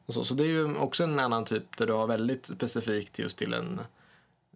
Och 0.06 0.13
så, 0.13 0.24
så 0.24 0.34
det 0.34 0.44
är 0.44 0.48
ju 0.48 0.75
också 0.75 1.04
en 1.04 1.20
annan 1.20 1.46
typ 1.46 1.78
där 1.78 1.88
du 1.88 1.94
har 1.94 2.08
väldigt 2.08 2.46
specifikt 2.46 3.20
just 3.20 3.38
till 3.38 3.54
en 3.54 3.82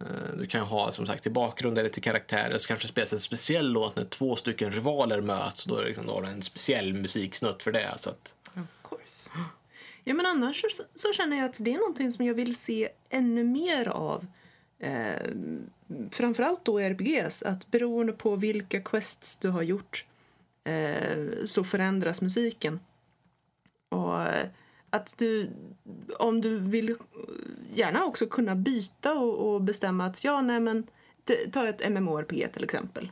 Eh, 0.02 0.38
du 0.38 0.48
kan 0.48 0.62
ju 0.62 0.66
ha 0.66 0.92
som 0.92 1.06
sagt 1.06 1.24
till 1.24 1.32
bakgrund 1.32 1.78
eller 1.78 1.90
till 1.90 2.04
karaktär 2.04 2.58
så 2.58 2.68
kanske 2.68 2.88
spelas 2.88 3.14
en 3.14 3.20
speciell 3.20 3.72
låt 3.72 3.96
när 3.96 4.06
två 4.06 4.36
stycken 4.36 4.72
rivaler 4.72 5.22
möts. 5.22 5.64
Då, 5.64 5.82
liksom, 5.82 6.06
då 6.06 6.14
har 6.14 6.22
du 6.22 6.28
en 6.28 6.44
speciell 6.44 6.94
musiksnutt 6.94 7.64
för 7.64 7.72
det. 7.72 7.94
Så 8.00 8.10
att, 8.10 8.34
Of 8.44 8.90
course. 8.90 9.32
Ja, 10.04 10.14
men 10.14 10.26
annars 10.26 10.62
så, 10.62 10.84
så 10.96 11.14
känner 11.14 11.38
jag 11.38 11.46
att 11.46 11.58
det 11.60 11.74
är 11.74 11.78
någonting 11.78 12.12
som 12.12 12.26
jag 12.26 12.34
vill 12.34 12.56
se 12.56 12.90
ännu 13.10 13.44
mer 13.44 13.88
av. 13.88 14.28
Eh, 14.80 15.30
framförallt 16.12 16.66
då 16.66 16.82
i 16.82 16.84
RPGs, 16.84 17.44
att 17.44 17.72
beroende 17.72 18.14
på 18.14 18.36
vilka 18.36 18.82
quests 18.82 19.38
du 19.38 19.50
har 19.50 19.62
gjort 19.62 20.06
eh, 20.64 21.46
så 21.46 21.64
förändras 21.64 22.22
musiken. 22.22 22.80
Och 23.90 24.22
eh, 24.22 24.48
att 24.96 25.18
du, 25.18 25.50
om 26.20 26.42
du 26.42 26.60
vill 26.60 26.96
gärna 27.74 28.06
också 28.06 28.28
kunna 28.28 28.56
byta 28.56 29.14
och, 29.14 29.54
och 29.54 29.62
bestämma 29.62 30.06
att 30.06 30.24
ja, 30.24 30.42
nej 30.42 30.60
men 30.60 30.88
ta 31.52 31.68
ett 31.68 31.92
MMORPG 31.92 32.54
till 32.54 32.64
exempel. 32.64 33.12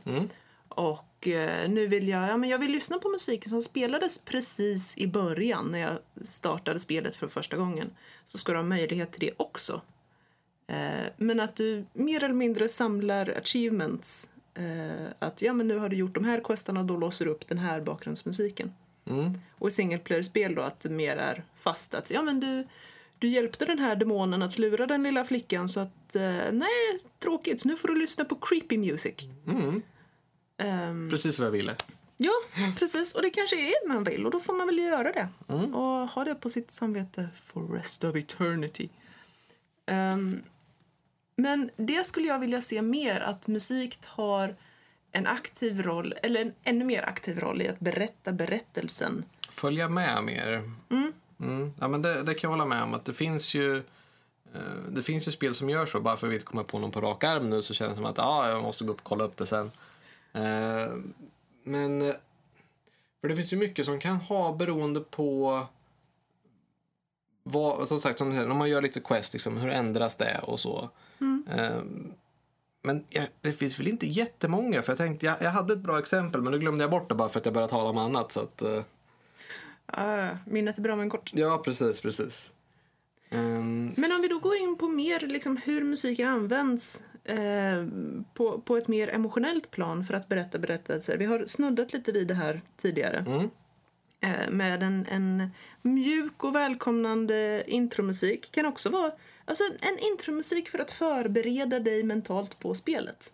Och 0.68 1.28
eh, 1.28 1.68
nu 1.70 1.86
vill 1.86 2.08
jag, 2.08 2.28
ja 2.28 2.36
men 2.36 2.50
jag 2.50 2.58
vill 2.58 2.70
lyssna 2.70 2.98
på 2.98 3.08
musiken 3.08 3.50
som 3.50 3.62
spelades 3.62 4.18
precis 4.18 4.98
i 4.98 5.06
början 5.06 5.68
när 5.70 5.78
jag 5.78 5.98
startade 6.22 6.80
spelet 6.80 7.14
för 7.14 7.28
första 7.28 7.56
gången. 7.56 7.90
Så 8.24 8.38
ska 8.38 8.52
du 8.52 8.58
ha 8.58 8.64
möjlighet 8.64 9.12
till 9.12 9.20
det 9.20 9.32
också. 9.36 9.80
Eh, 10.66 11.06
men 11.16 11.40
att 11.40 11.56
du 11.56 11.86
mer 11.92 12.24
eller 12.24 12.34
mindre 12.34 12.68
samlar 12.68 13.38
achievements. 13.38 14.30
Eh, 14.54 15.06
att 15.18 15.42
ja 15.42 15.52
men 15.52 15.68
nu 15.68 15.78
har 15.78 15.88
du 15.88 15.96
gjort 15.96 16.14
de 16.14 16.24
här 16.24 16.40
questarna 16.44 16.80
och 16.80 16.86
då 16.86 16.96
låser 16.96 17.24
du 17.24 17.30
upp 17.30 17.48
den 17.48 17.58
här 17.58 17.80
bakgrundsmusiken. 17.80 18.72
Och 19.58 19.68
i 19.68 19.70
single 19.70 19.98
player-spel 19.98 20.54
då 20.54 20.62
att 20.62 20.80
det 20.80 20.88
mer 20.88 21.16
är 21.16 21.44
fast 21.56 21.94
att 21.94 22.10
ja 22.10 22.22
men 22.22 22.40
du, 22.40 22.66
du 23.18 23.28
hjälpte 23.28 23.64
den 23.64 23.78
här 23.78 23.96
demonen 23.96 24.42
att 24.42 24.58
lura 24.58 24.86
den 24.86 25.02
lilla 25.02 25.24
flickan 25.24 25.68
så 25.68 25.80
att 25.80 26.16
eh, 26.16 26.52
nej, 26.52 26.98
tråkigt, 27.18 27.64
nu 27.64 27.76
får 27.76 27.88
du 27.88 27.94
lyssna 27.94 28.24
på 28.24 28.34
creepy 28.34 28.78
music. 28.78 29.14
Ehm, 30.58 31.10
precis 31.10 31.38
vad 31.38 31.46
jag 31.46 31.52
ville. 31.52 31.76
Ja, 32.16 32.32
precis. 32.78 33.14
Och 33.14 33.22
det 33.22 33.30
kanske 33.30 33.56
är 33.56 33.66
det 33.66 33.94
man 33.94 34.04
vill 34.04 34.26
och 34.26 34.32
då 34.32 34.40
får 34.40 34.54
man 34.54 34.66
väl 34.66 34.78
göra 34.78 35.12
det. 35.12 35.28
Mm. 35.48 35.74
Och 35.74 36.08
ha 36.08 36.24
det 36.24 36.34
på 36.34 36.48
sitt 36.48 36.70
samvete 36.70 37.28
for 37.44 37.68
rest 37.68 38.04
of 38.04 38.16
eternity. 38.16 38.88
Ehm, 39.86 40.42
men 41.36 41.70
det 41.76 42.06
skulle 42.06 42.28
jag 42.28 42.38
vilja 42.38 42.60
se 42.60 42.82
mer, 42.82 43.20
att 43.20 43.48
musik 43.48 43.98
har 44.06 44.56
en 45.14 45.26
aktiv 45.26 45.82
roll, 45.82 46.14
eller 46.22 46.40
en 46.40 46.52
ännu 46.64 46.84
mer 46.84 47.02
aktiv 47.08 47.38
roll 47.40 47.62
i 47.62 47.68
att 47.68 47.80
berätta 47.80 48.32
berättelsen. 48.32 49.24
Följa 49.50 49.88
med 49.88 50.24
mer. 50.24 50.70
Mm. 51.38 51.72
Ja, 51.80 51.88
men 51.88 52.02
det, 52.02 52.22
det 52.22 52.34
kan 52.34 52.50
jag 52.50 52.56
hålla 52.56 52.66
med 52.66 52.82
om. 52.82 52.94
att 52.94 53.04
Det 53.04 53.12
finns 53.12 53.54
ju 53.54 53.76
eh, 54.54 54.60
det 54.88 55.02
finns 55.02 55.28
ju 55.28 55.32
spel 55.32 55.54
som 55.54 55.70
gör 55.70 55.86
så. 55.86 56.00
Bara 56.00 56.16
för 56.16 56.26
att 56.26 56.30
vi 56.30 56.34
inte 56.36 56.46
kommer 56.46 56.62
på 56.64 56.78
någon 56.78 56.90
på 56.90 57.00
rak 57.00 57.24
arm 57.24 57.50
nu 57.50 57.62
så 57.62 57.74
känns 57.74 57.90
det 57.90 57.96
som 57.96 58.04
att 58.04 58.18
ah, 58.18 58.48
jag 58.50 58.62
måste 58.62 58.84
gå 58.84 58.92
upp 58.92 58.98
och 58.98 59.04
kolla 59.04 59.24
upp 59.24 59.36
det 59.36 59.46
sen. 59.46 59.70
Eh, 60.32 60.92
Men 61.64 62.14
för 63.20 63.28
det 63.28 63.36
finns 63.36 63.52
ju 63.52 63.56
mycket 63.56 63.86
som 63.86 64.00
kan 64.00 64.16
ha 64.16 64.52
beroende 64.52 65.00
på 65.00 65.66
vad, 67.42 67.88
som 67.88 68.00
sagt, 68.00 68.18
som 68.18 68.32
säger, 68.32 68.46
när 68.46 68.54
man 68.54 68.68
gör 68.68 68.82
lite 68.82 69.00
quest, 69.00 69.32
liksom, 69.32 69.56
hur 69.56 69.68
ändras 69.70 70.16
det 70.16 70.38
och 70.42 70.60
så. 70.60 70.90
Eh, 71.50 71.80
Men 72.84 73.04
ja, 73.08 73.22
det 73.40 73.52
finns 73.52 73.80
väl 73.80 73.88
inte 73.88 74.06
jättemånga, 74.06 74.82
för 74.82 74.92
jag 74.92 74.98
tänkte, 74.98 75.26
jag, 75.26 75.36
jag 75.40 75.50
hade 75.50 75.72
ett 75.72 75.78
bra 75.80 75.98
exempel 75.98 76.42
men 76.42 76.52
nu 76.52 76.58
glömde 76.58 76.84
jag 76.84 76.90
bort 76.90 77.08
det 77.08 77.14
bara 77.14 77.28
för 77.28 77.38
att 77.38 77.44
jag 77.44 77.54
började 77.54 77.70
tala 77.70 77.90
om 77.90 77.98
annat. 77.98 78.32
Så 78.32 78.40
att, 78.40 78.62
eh, 78.62 78.82
Uh, 79.98 80.36
minnet 80.46 80.78
är 80.78 80.82
bra 80.82 80.96
men 80.96 81.10
kort. 81.10 81.30
Ja, 81.34 81.62
precis, 81.64 82.00
precis. 82.00 82.52
Ehm, 83.30 83.94
Men 83.96 84.12
om 84.12 84.20
vi 84.22 84.28
då 84.28 84.38
går 84.38 84.56
in 84.56 84.76
på 84.76 84.88
mer 84.88 85.20
liksom, 85.20 85.56
hur 85.56 85.84
musiken 85.84 86.28
används 86.28 87.04
eh, 87.24 87.86
på, 88.34 88.60
på 88.60 88.76
ett 88.76 88.88
mer 88.88 89.08
emotionellt 89.08 89.70
plan 89.70 90.04
för 90.04 90.14
att 90.14 90.28
berätta 90.28 90.58
berättelser. 90.58 91.16
Vi 91.16 91.24
har 91.24 91.46
snuddat 91.46 91.92
lite 91.92 92.12
vid 92.12 92.28
det 92.28 92.34
här 92.34 92.60
tidigare. 92.76 93.24
mm, 93.26 93.50
Eh, 94.20 94.50
med 94.50 94.82
en, 94.82 95.06
en 95.10 95.50
mjuk 95.82 96.44
och 96.44 96.54
välkomnande 96.54 97.64
intromusik. 97.66 98.52
Kan 98.52 98.66
också 98.66 98.90
vara 98.90 99.12
alltså, 99.44 99.64
en 99.80 99.98
intromusik 99.98 100.68
för 100.68 100.78
att 100.78 100.90
förbereda 100.90 101.80
dig 101.80 102.02
mentalt 102.02 102.58
på 102.58 102.74
spelet. 102.74 103.32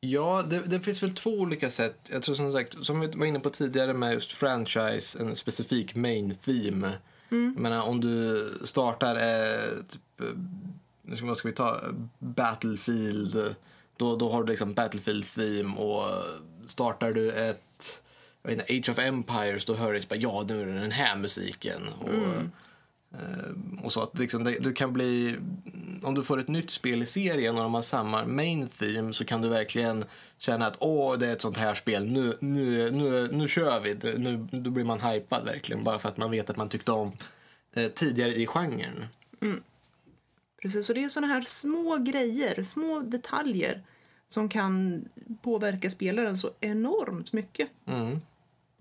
Ja, 0.00 0.42
det, 0.42 0.58
det 0.58 0.80
finns 0.80 1.02
väl 1.02 1.14
två 1.14 1.30
olika 1.30 1.70
sätt. 1.70 2.08
Jag 2.12 2.22
tror 2.22 2.34
som 2.34 2.52
sagt, 2.52 2.84
som 2.84 3.00
vi 3.00 3.06
var 3.06 3.26
inne 3.26 3.40
på 3.40 3.50
tidigare 3.50 3.94
med 3.94 4.14
just 4.14 4.32
franchise, 4.32 5.22
en 5.22 5.36
specifik 5.36 5.94
main 5.94 6.34
theme. 6.44 6.92
Mm. 7.30 7.52
Jag 7.54 7.62
menar, 7.62 7.82
om 7.82 8.00
du 8.00 8.44
startar 8.64 9.14
eh, 9.14 9.70
typ, 9.88 10.20
eh, 10.20 11.26
vad 11.26 11.36
ska 11.36 11.48
vi 11.48 11.54
ta, 11.54 11.80
Battlefield, 12.18 13.54
då, 13.96 14.16
då 14.16 14.30
har 14.30 14.44
du 14.44 14.50
liksom 14.50 14.72
Battlefield 14.72 15.24
theme 15.34 15.76
och 15.76 16.04
startar 16.66 17.12
du 17.12 17.32
ett 17.32 18.02
jag 18.42 18.50
vet 18.50 18.60
inte, 18.60 18.72
Age 18.78 18.88
of 18.90 18.98
Empires, 18.98 19.64
då 19.64 19.74
hör 19.74 19.92
det 19.92 20.08
bara 20.08 20.16
ja, 20.16 20.44
nu 20.48 20.62
är 20.62 20.66
det 20.66 20.80
den 20.80 20.90
här 20.90 21.16
musiken. 21.16 21.82
Och, 22.00 22.08
eh, 22.08 22.42
och 23.82 23.92
så 23.92 24.02
att 24.02 24.18
liksom, 24.18 24.44
det, 24.44 24.58
du 24.60 24.72
kan 24.72 24.92
bli, 24.92 25.36
om 26.02 26.14
du 26.14 26.22
får 26.22 26.38
ett 26.38 26.48
nytt 26.48 26.70
spel 26.70 27.02
i 27.02 27.06
serien 27.06 27.56
och 27.56 27.62
de 27.62 27.74
har 27.74 27.82
samma 27.82 28.24
main 28.26 28.68
theme 28.68 29.12
så 29.12 29.24
kan 29.24 29.40
du 29.40 29.48
verkligen 29.48 30.04
känna 30.38 30.66
att 30.66 30.76
åh, 30.78 31.18
det 31.18 31.28
är 31.28 31.32
ett 31.32 31.42
sånt 31.42 31.56
här 31.56 31.74
spel, 31.74 32.06
nu, 32.06 32.36
nu, 32.40 32.90
nu, 32.90 33.28
nu 33.32 33.48
kör 33.48 33.80
vi, 33.80 33.94
nu, 34.18 34.48
då 34.50 34.70
blir 34.70 34.84
man 34.84 35.00
hypad 35.00 35.44
verkligen 35.44 35.84
bara 35.84 35.98
för 35.98 36.08
att 36.08 36.16
man 36.16 36.30
vet 36.30 36.50
att 36.50 36.56
man 36.56 36.68
tyckte 36.68 36.92
om 36.92 37.12
eh, 37.72 37.88
tidigare 37.88 38.34
i 38.34 38.46
genren. 38.46 39.04
Precis, 40.62 40.88
och 40.88 40.94
det 40.94 41.04
är 41.04 41.08
såna 41.08 41.26
här 41.26 41.40
små 41.40 41.96
grejer, 41.96 42.62
små 42.62 43.00
detaljer 43.00 43.82
som 44.28 44.48
kan 44.48 45.04
påverka 45.42 45.90
spelaren 45.90 46.38
så 46.38 46.50
enormt 46.60 47.32
mycket. 47.32 47.68
Mm. 47.86 48.20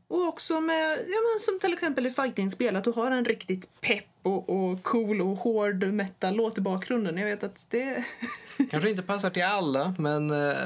Och 0.07 0.27
också 0.27 0.61
med, 0.61 0.91
ja 0.91 1.17
men 1.31 1.39
som 1.39 1.59
till 1.59 1.73
exempel 1.73 2.05
i 2.05 2.11
fighting-spel, 2.11 2.75
att 2.75 2.83
du 2.83 2.91
har 2.91 3.11
en 3.11 3.25
riktigt 3.25 3.81
pepp 3.81 4.05
och, 4.23 4.49
och 4.49 4.83
cool 4.83 5.21
och 5.21 5.37
hård 5.37 5.83
metal-låt 5.83 6.57
i 6.57 6.61
bakgrunden. 6.61 7.17
Jag 7.17 7.25
vet 7.25 7.43
att 7.43 7.65
det... 7.69 8.03
Kanske 8.71 8.89
inte 8.89 9.03
passar 9.03 9.29
till 9.29 9.43
alla, 9.43 9.95
men 9.97 10.31
eh, 10.31 10.57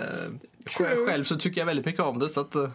True. 0.77 1.05
själv, 1.07 1.24
så 1.24 1.38
tycker 1.38 1.62
jag 1.62 1.65
väldigt 1.65 1.86
mycket 1.86 2.01
om 2.01 2.19
det. 2.19 2.29
Så 2.29 2.41
att, 2.41 2.55
eh, 2.55 2.69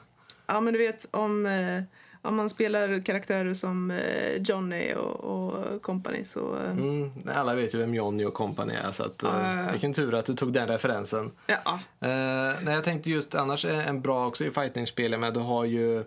Ja 0.47 0.61
men 0.61 0.73
du 0.73 0.79
vet 0.79 1.09
om, 1.11 1.47
eh, 1.47 1.83
om 2.23 2.37
man 2.37 2.49
spelar 2.49 3.05
karaktärer 3.05 3.55
som 3.55 3.91
eh, 3.91 4.43
Johnny 4.43 4.95
och, 4.95 5.25
och 5.25 5.83
company 5.83 6.25
så... 6.25 6.57
Eh, 6.57 6.71
mm, 6.71 7.11
alla 7.35 7.55
vet 7.55 7.75
ju 7.75 7.79
vem 7.79 7.95
Johnny 7.95 8.25
och 8.25 8.35
company 8.35 8.75
är, 8.89 8.93
så 8.93 9.03
att, 9.03 9.23
ja. 9.23 9.69
vilken 9.73 9.93
tur 9.95 10.15
att 10.15 10.27
du 10.27 10.35
tog 10.35 10.53
den 10.53 10.69
referensen. 10.69 11.31
ja. 11.47 11.81
Eh, 12.01 12.55
nej, 12.63 12.75
jag 12.75 12.85
tänkte 12.85 13.11
just 13.11 13.35
annars 13.35 13.65
är 13.65 13.81
en 13.81 14.01
bra 14.01 14.27
också 14.27 14.45
i 14.45 14.51
fightingspel 14.51 15.19
men 15.19 15.35
du 15.35 15.41
har 15.41 15.65
ju 15.65 16.05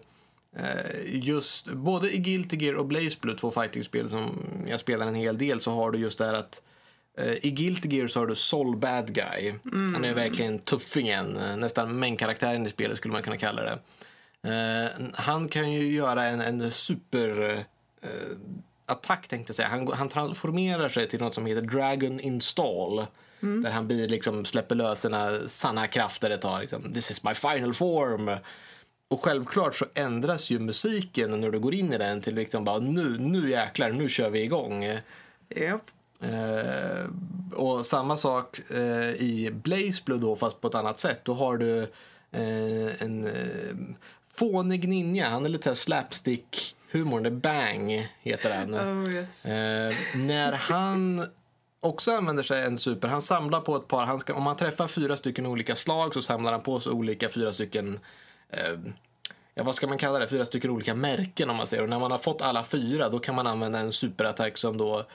just 1.06 1.68
både 1.68 2.15
i 2.15 2.18
Guilty 2.18 2.58
Gear 2.58 2.74
och 2.74 2.86
Blaze 2.86 3.18
Blue, 3.22 3.36
två 3.36 3.51
fightingspel 3.51 4.10
som 4.10 4.46
jag 4.68 4.79
spelar 4.79 5.08
en 5.08 5.15
hel 5.15 5.38
del, 5.38 5.62
så 5.62 5.72
har 5.72 5.91
du 5.91 6.00
just 6.00 6.18
det 6.18 6.25
här 6.25 6.34
att 6.34 6.62
eh, 7.18 7.46
i 7.46 7.51
Guilty 7.51 7.96
Gear 7.96 8.08
så 8.08 8.20
har 8.20 8.27
du 8.27 8.36
Sol 8.36 8.77
Bad 8.77 9.13
Guy. 9.13 9.53
Han 9.72 10.06
är 10.06 10.13
verkligen 10.13 10.60
tuffingen, 10.60 11.38
eh, 11.38 11.58
nästan 11.58 12.00
main-karaktären 12.00 12.65
i 12.65 12.70
spelet 12.70 12.98
skulle 12.98 13.12
man 13.12 13.24
kunna 13.24 13.38
kalla 13.38 13.62
det. 13.62 13.79
Eh, 14.50 15.08
han 15.13 15.50
kan 15.50 15.72
ju 15.72 15.94
göra 15.94 16.24
en, 16.24 16.41
en 16.41 16.72
super 16.72 17.58
eh, 18.01 18.10
attack 18.86 19.27
tänkte 19.27 19.50
jag 19.50 19.56
säga. 19.56 19.68
Han, 19.68 19.88
han 19.88 20.10
transformerar 20.10 20.89
sig 20.89 21.08
till 21.08 21.20
något 21.20 21.34
som 21.34 21.46
heter 21.46 21.62
Dragon 21.62 22.20
Install. 22.20 23.06
Där 23.41 23.72
han 23.72 23.88
blir, 23.88 24.08
liksom, 24.08 24.46
släpper 24.46 24.75
lös 24.75 25.01
sina 25.01 25.39
sanna 25.48 25.88
krafter 25.88 26.29
ett 26.29 26.41
tag. 26.41 26.62
Liksom, 26.62 26.94
This 26.94 27.12
is 27.12 27.24
my 27.24 27.34
final 27.34 27.74
form. 27.74 28.38
Och 29.10 29.24
självklart 29.24 29.75
så 29.75 29.86
ändras 29.94 30.50
ju 30.50 30.60
musiken 30.60 31.42
när 31.42 31.50
du 31.50 31.60
går 31.60 31.74
in 31.74 31.94
i 31.94 31.98
den 31.98 32.22
till 32.22 32.36
liksom 32.36 32.63
bara 32.63 32.80
nu, 32.80 33.18
nu 33.20 33.50
jäklar, 33.50 33.89
nu 33.89 34.10
kör 34.10 34.30
vi 34.30 34.42
igång. 34.42 34.84
Japp. 35.56 35.92
Eh, 36.22 37.06
och 37.56 37.86
samma 37.86 38.18
sak 38.18 38.60
eh, 38.72 39.12
i 39.12 39.51
Blaze 39.54 40.01
Blue 40.06 40.18
då, 40.18 40.36
fast 40.36 40.62
på 40.62 40.68
ett 40.68 40.75
annat 40.75 41.00
sätt. 41.00 41.20
Då 41.24 41.34
har 41.34 41.58
du 41.58 41.82
eh, 42.32 43.01
en 43.01 43.28
eh, 43.28 43.75
fånig 44.34 44.88
ninja. 44.88 45.30
Han 45.30 45.46
är 45.46 45.50
lite 45.50 45.75
slapstick 45.75 46.75
humor. 46.92 47.22
Det 47.22 47.32
Bang 47.32 48.10
heter 48.22 48.50
den. 48.50 48.75
Oh 48.75 49.13
yes. 49.13 49.46
Eh, 49.46 49.94
när 50.16 50.51
han 50.51 51.25
också 51.80 52.12
använder 52.12 52.44
sig 52.44 52.66
en 52.66 52.78
super, 52.78 53.08
han 53.08 53.22
samlar 53.22 53.62
på 53.62 53.75
ett 53.75 53.88
par, 53.88 54.06
han 54.06 54.20
ska, 54.20 54.34
om 54.34 54.46
han 54.46 54.56
träffar 54.58 54.88
fyra 54.88 55.18
stycken 55.18 55.46
olika 55.46 55.75
slag 55.75 56.13
så 56.13 56.22
samlar 56.22 56.51
han 56.51 56.62
på 56.62 56.80
sig 56.80 56.92
olika 56.92 57.30
fyra 57.30 57.54
stycken 57.54 58.00
Ja, 59.60 59.63
vad 59.63 59.75
ska 59.75 59.88
man 59.88 59.98
kalla 59.98 60.20
det? 60.20 60.27
Fyra 60.27 60.46
stycken 60.46 60.72
olika 60.72 60.96
märken 60.96 61.50
om 61.50 61.56
man 61.58 61.68
säger. 61.68 61.84
Och 61.84 61.89
när 61.89 62.00
man 62.00 62.12
har 62.12 62.18
fått 62.18 62.41
alla 62.41 62.63
fyra 62.63 63.10
då 63.10 63.20
kan 63.20 63.36
man 63.36 63.48
använda 63.48 63.79
en 63.79 63.91
superattack 63.91 64.58
som 64.58 64.77
då 64.77 65.06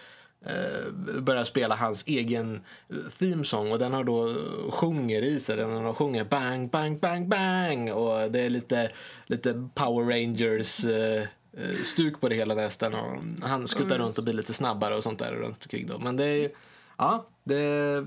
eh, 0.46 0.90
börjar 1.20 1.44
spela 1.44 1.74
hans 1.74 2.04
egen 2.06 2.60
eh, 2.88 2.96
themesång 3.18 3.72
och 3.72 3.78
den 3.78 3.92
har 3.92 4.04
då 4.04 4.28
eh, 4.28 4.70
sjunger 4.70 5.22
i 5.22 5.40
sig. 5.40 5.56
Den 5.56 5.70
har 5.70 5.94
sjunger 5.94 6.24
bang, 6.24 6.70
bang, 6.70 7.00
bang, 7.00 7.28
bang 7.28 7.92
och 7.92 8.30
det 8.30 8.40
är 8.40 8.50
lite, 8.50 8.90
lite 9.26 9.68
Power 9.74 10.06
Rangers 10.06 10.84
eh, 10.84 11.22
eh, 11.52 11.74
stuk 11.84 12.20
på 12.20 12.28
det 12.28 12.34
hela 12.34 12.54
nästan. 12.54 12.94
Och 12.94 13.22
han 13.42 13.66
skuttar 13.66 13.98
runt 13.98 14.18
och 14.18 14.24
blir 14.24 14.34
lite 14.34 14.52
snabbare 14.52 14.94
och 14.94 15.02
sånt 15.02 15.18
där 15.18 15.32
runt 15.32 15.62
omkring 15.62 15.86
då. 15.86 15.98
Men 15.98 16.16
det 16.16 16.24
är 16.24 16.50
Ja, 16.96 17.26
det, 17.44 18.00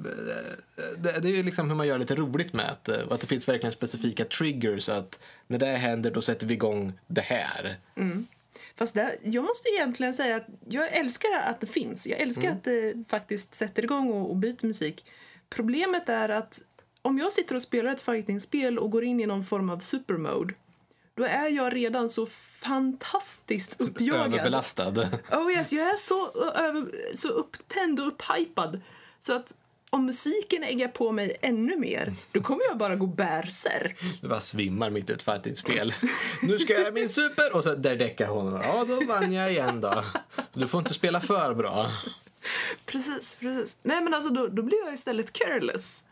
det, 0.97 1.19
det 1.21 1.27
är 1.27 1.35
ju 1.35 1.43
liksom 1.43 1.69
hur 1.69 1.75
man 1.75 1.87
gör 1.87 1.97
lite 1.97 2.15
roligt 2.15 2.53
med 2.53 2.69
att, 2.69 2.89
eh, 2.89 2.99
att 3.09 3.21
det 3.21 3.27
finns 3.27 3.47
verkligen 3.47 3.71
specifika 3.71 4.25
triggers. 4.25 4.89
Att 4.89 5.19
när 5.47 5.57
det 5.57 5.65
händer 5.65 6.11
då 6.11 6.21
sätter 6.21 6.47
vi 6.47 6.53
igång 6.53 6.93
det 7.07 7.21
här. 7.21 7.77
Fast 8.75 8.93
där, 8.95 9.15
jag 9.23 9.43
måste 9.43 9.69
egentligen 9.69 10.13
säga 10.13 10.35
att 10.35 10.47
jag 10.69 10.95
älskar 10.95 11.29
att 11.45 11.59
det 11.59 11.67
finns. 11.67 12.07
Jag 12.07 12.19
älskar 12.19 12.51
att 12.51 12.63
det 12.63 13.07
faktiskt 13.07 13.55
sätter 13.55 13.83
igång 13.83 14.11
och, 14.11 14.29
och 14.29 14.35
byter 14.35 14.65
musik. 14.65 15.05
Problemet 15.49 16.09
är 16.09 16.29
att 16.29 16.61
om 17.01 17.17
jag 17.17 17.33
sitter 17.33 17.55
och 17.55 17.61
spelar 17.61 17.91
ett 17.91 18.01
fightingspel 18.01 18.79
och 18.79 18.91
går 18.91 19.03
in 19.03 19.19
i 19.19 19.25
någon 19.25 19.45
form 19.45 19.69
av 19.69 19.79
supermode 19.79 20.53
då 21.15 21.23
är 21.23 21.49
jag 21.49 21.75
redan 21.75 22.09
så 22.09 22.25
fantastiskt 22.25 23.75
uppjagad. 23.77 24.33
Överbelastad. 24.33 25.09
Oh 25.31 25.51
yes, 25.51 25.73
jag 25.73 25.89
är 25.89 25.95
så, 25.95 26.31
ö- 26.55 26.85
så 27.15 27.29
upptänd 27.29 27.99
och 27.99 28.07
upphypad 28.07 28.81
så 29.19 29.33
att 29.35 29.53
om 29.89 30.05
musiken 30.05 30.63
äggar 30.63 30.87
på 30.87 31.11
mig 31.11 31.37
ännu 31.41 31.77
mer, 31.77 32.13
då 32.31 32.41
kommer 32.41 32.63
jag 32.69 32.77
bara 32.77 32.95
gå 32.95 33.05
bärsärk. 33.05 33.97
Du 34.21 34.27
bara 34.27 34.41
svimmar 34.41 34.89
mitt 34.89 35.09
i 35.09 35.13
ett 35.13 35.23
fightingspel. 35.23 35.93
Nu 36.41 36.59
ska 36.59 36.73
jag 36.73 36.81
göra 36.81 36.91
min 36.93 37.09
super! 37.09 37.55
Och 37.55 37.63
så 37.63 37.75
där 37.75 37.95
däckar 37.95 38.27
hon. 38.27 38.53
Ja, 38.63 38.85
då 38.87 38.99
vann 39.07 39.33
jag 39.33 39.51
igen 39.51 39.81
då. 39.81 40.03
Du 40.53 40.67
får 40.67 40.79
inte 40.79 40.93
spela 40.93 41.21
för 41.21 41.53
bra. 41.53 41.91
Precis, 42.85 43.37
precis. 43.39 43.77
Nej 43.81 44.01
men 44.01 44.13
alltså 44.13 44.29
då, 44.29 44.47
då 44.47 44.61
blir 44.61 44.85
jag 44.85 44.93
istället 44.93 45.33
careless. 45.33 46.03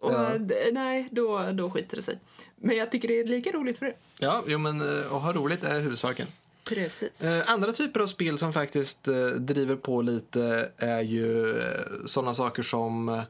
Och 0.00 0.12
Ja. 0.12 0.32
nej, 0.72 1.08
då, 1.12 1.50
då 1.52 1.70
skiter 1.70 1.96
det 1.96 2.02
sig. 2.02 2.18
Men 2.56 2.76
jag 2.76 2.90
tycker 2.92 3.08
det 3.08 3.20
är 3.20 3.24
lika 3.24 3.50
roligt 3.52 3.78
för 3.78 3.86
det. 3.86 3.94
Ja, 4.18 4.42
jo, 4.46 4.58
men 4.58 4.80
eh, 4.80 5.12
att 5.14 5.22
ha 5.22 5.32
roligt 5.32 5.64
är 5.64 5.80
huvudsaken. 5.80 6.26
Precis. 6.74 7.24
Eh, 7.24 7.42
andra 7.46 7.72
typer 7.72 8.00
av 8.00 8.06
spel 8.06 8.38
som 8.38 8.52
faktiskt 8.52 9.08
eh, 9.08 9.26
driver 9.26 9.76
på 9.76 10.02
lite 10.02 10.70
är 10.78 11.00
ju 11.00 11.58
eh, 11.58 11.64
sådana 12.06 12.34
saker 12.34 12.62
som 12.62 13.22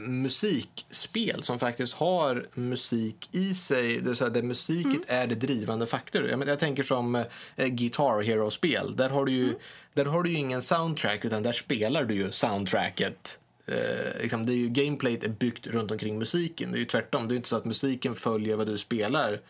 musikspel 0.00 1.42
som 1.42 1.58
faktiskt 1.58 1.94
har 1.94 2.46
musik 2.54 3.28
i 3.32 3.54
sig, 3.54 3.98
det 3.98 4.08
vill 4.08 4.16
säga 4.16 4.30
där 4.30 4.42
musiken 4.42 5.04
är 5.06 5.26
det 5.26 5.34
drivande 5.34 5.86
faktor. 5.86 6.28
Jag, 6.28 6.38
men, 6.38 6.48
jag 6.48 6.58
tänker 6.58 6.82
som 6.82 7.24
Guitar 7.56 8.22
Hero-spel. 8.22 8.96
Där 8.96 9.10
har, 9.10 9.24
du 9.24 9.32
ju, 9.32 9.54
där 9.94 10.04
har 10.04 10.22
du 10.22 10.30
ju 10.30 10.36
ingen 10.36 10.62
soundtrack 10.62 11.24
utan 11.24 11.42
där 11.42 11.52
spelar 11.52 12.04
du 12.04 12.14
ju 12.14 12.30
soundtracket. 12.30 13.38
Eh, 13.70 14.22
liksom, 14.22 14.46
det 14.46 14.52
är 14.52 14.56
ju, 14.56 14.68
gameplayet 14.68 15.24
är 15.24 15.28
byggt 15.28 15.66
runt 15.66 15.90
omkring 15.90 16.18
musiken. 16.18 16.72
Det 16.72 16.78
är 16.78 16.80
ju 16.80 16.84
tvärtom. 16.84 17.28
Det 17.28 17.34
är 17.34 17.36
inte 17.36 17.48
så 17.48 17.56
att 17.56 17.64
musiken 17.64 18.14
följer 18.14 18.56
vad 18.56 18.66
du 18.66 18.78
spelar. 18.78 19.40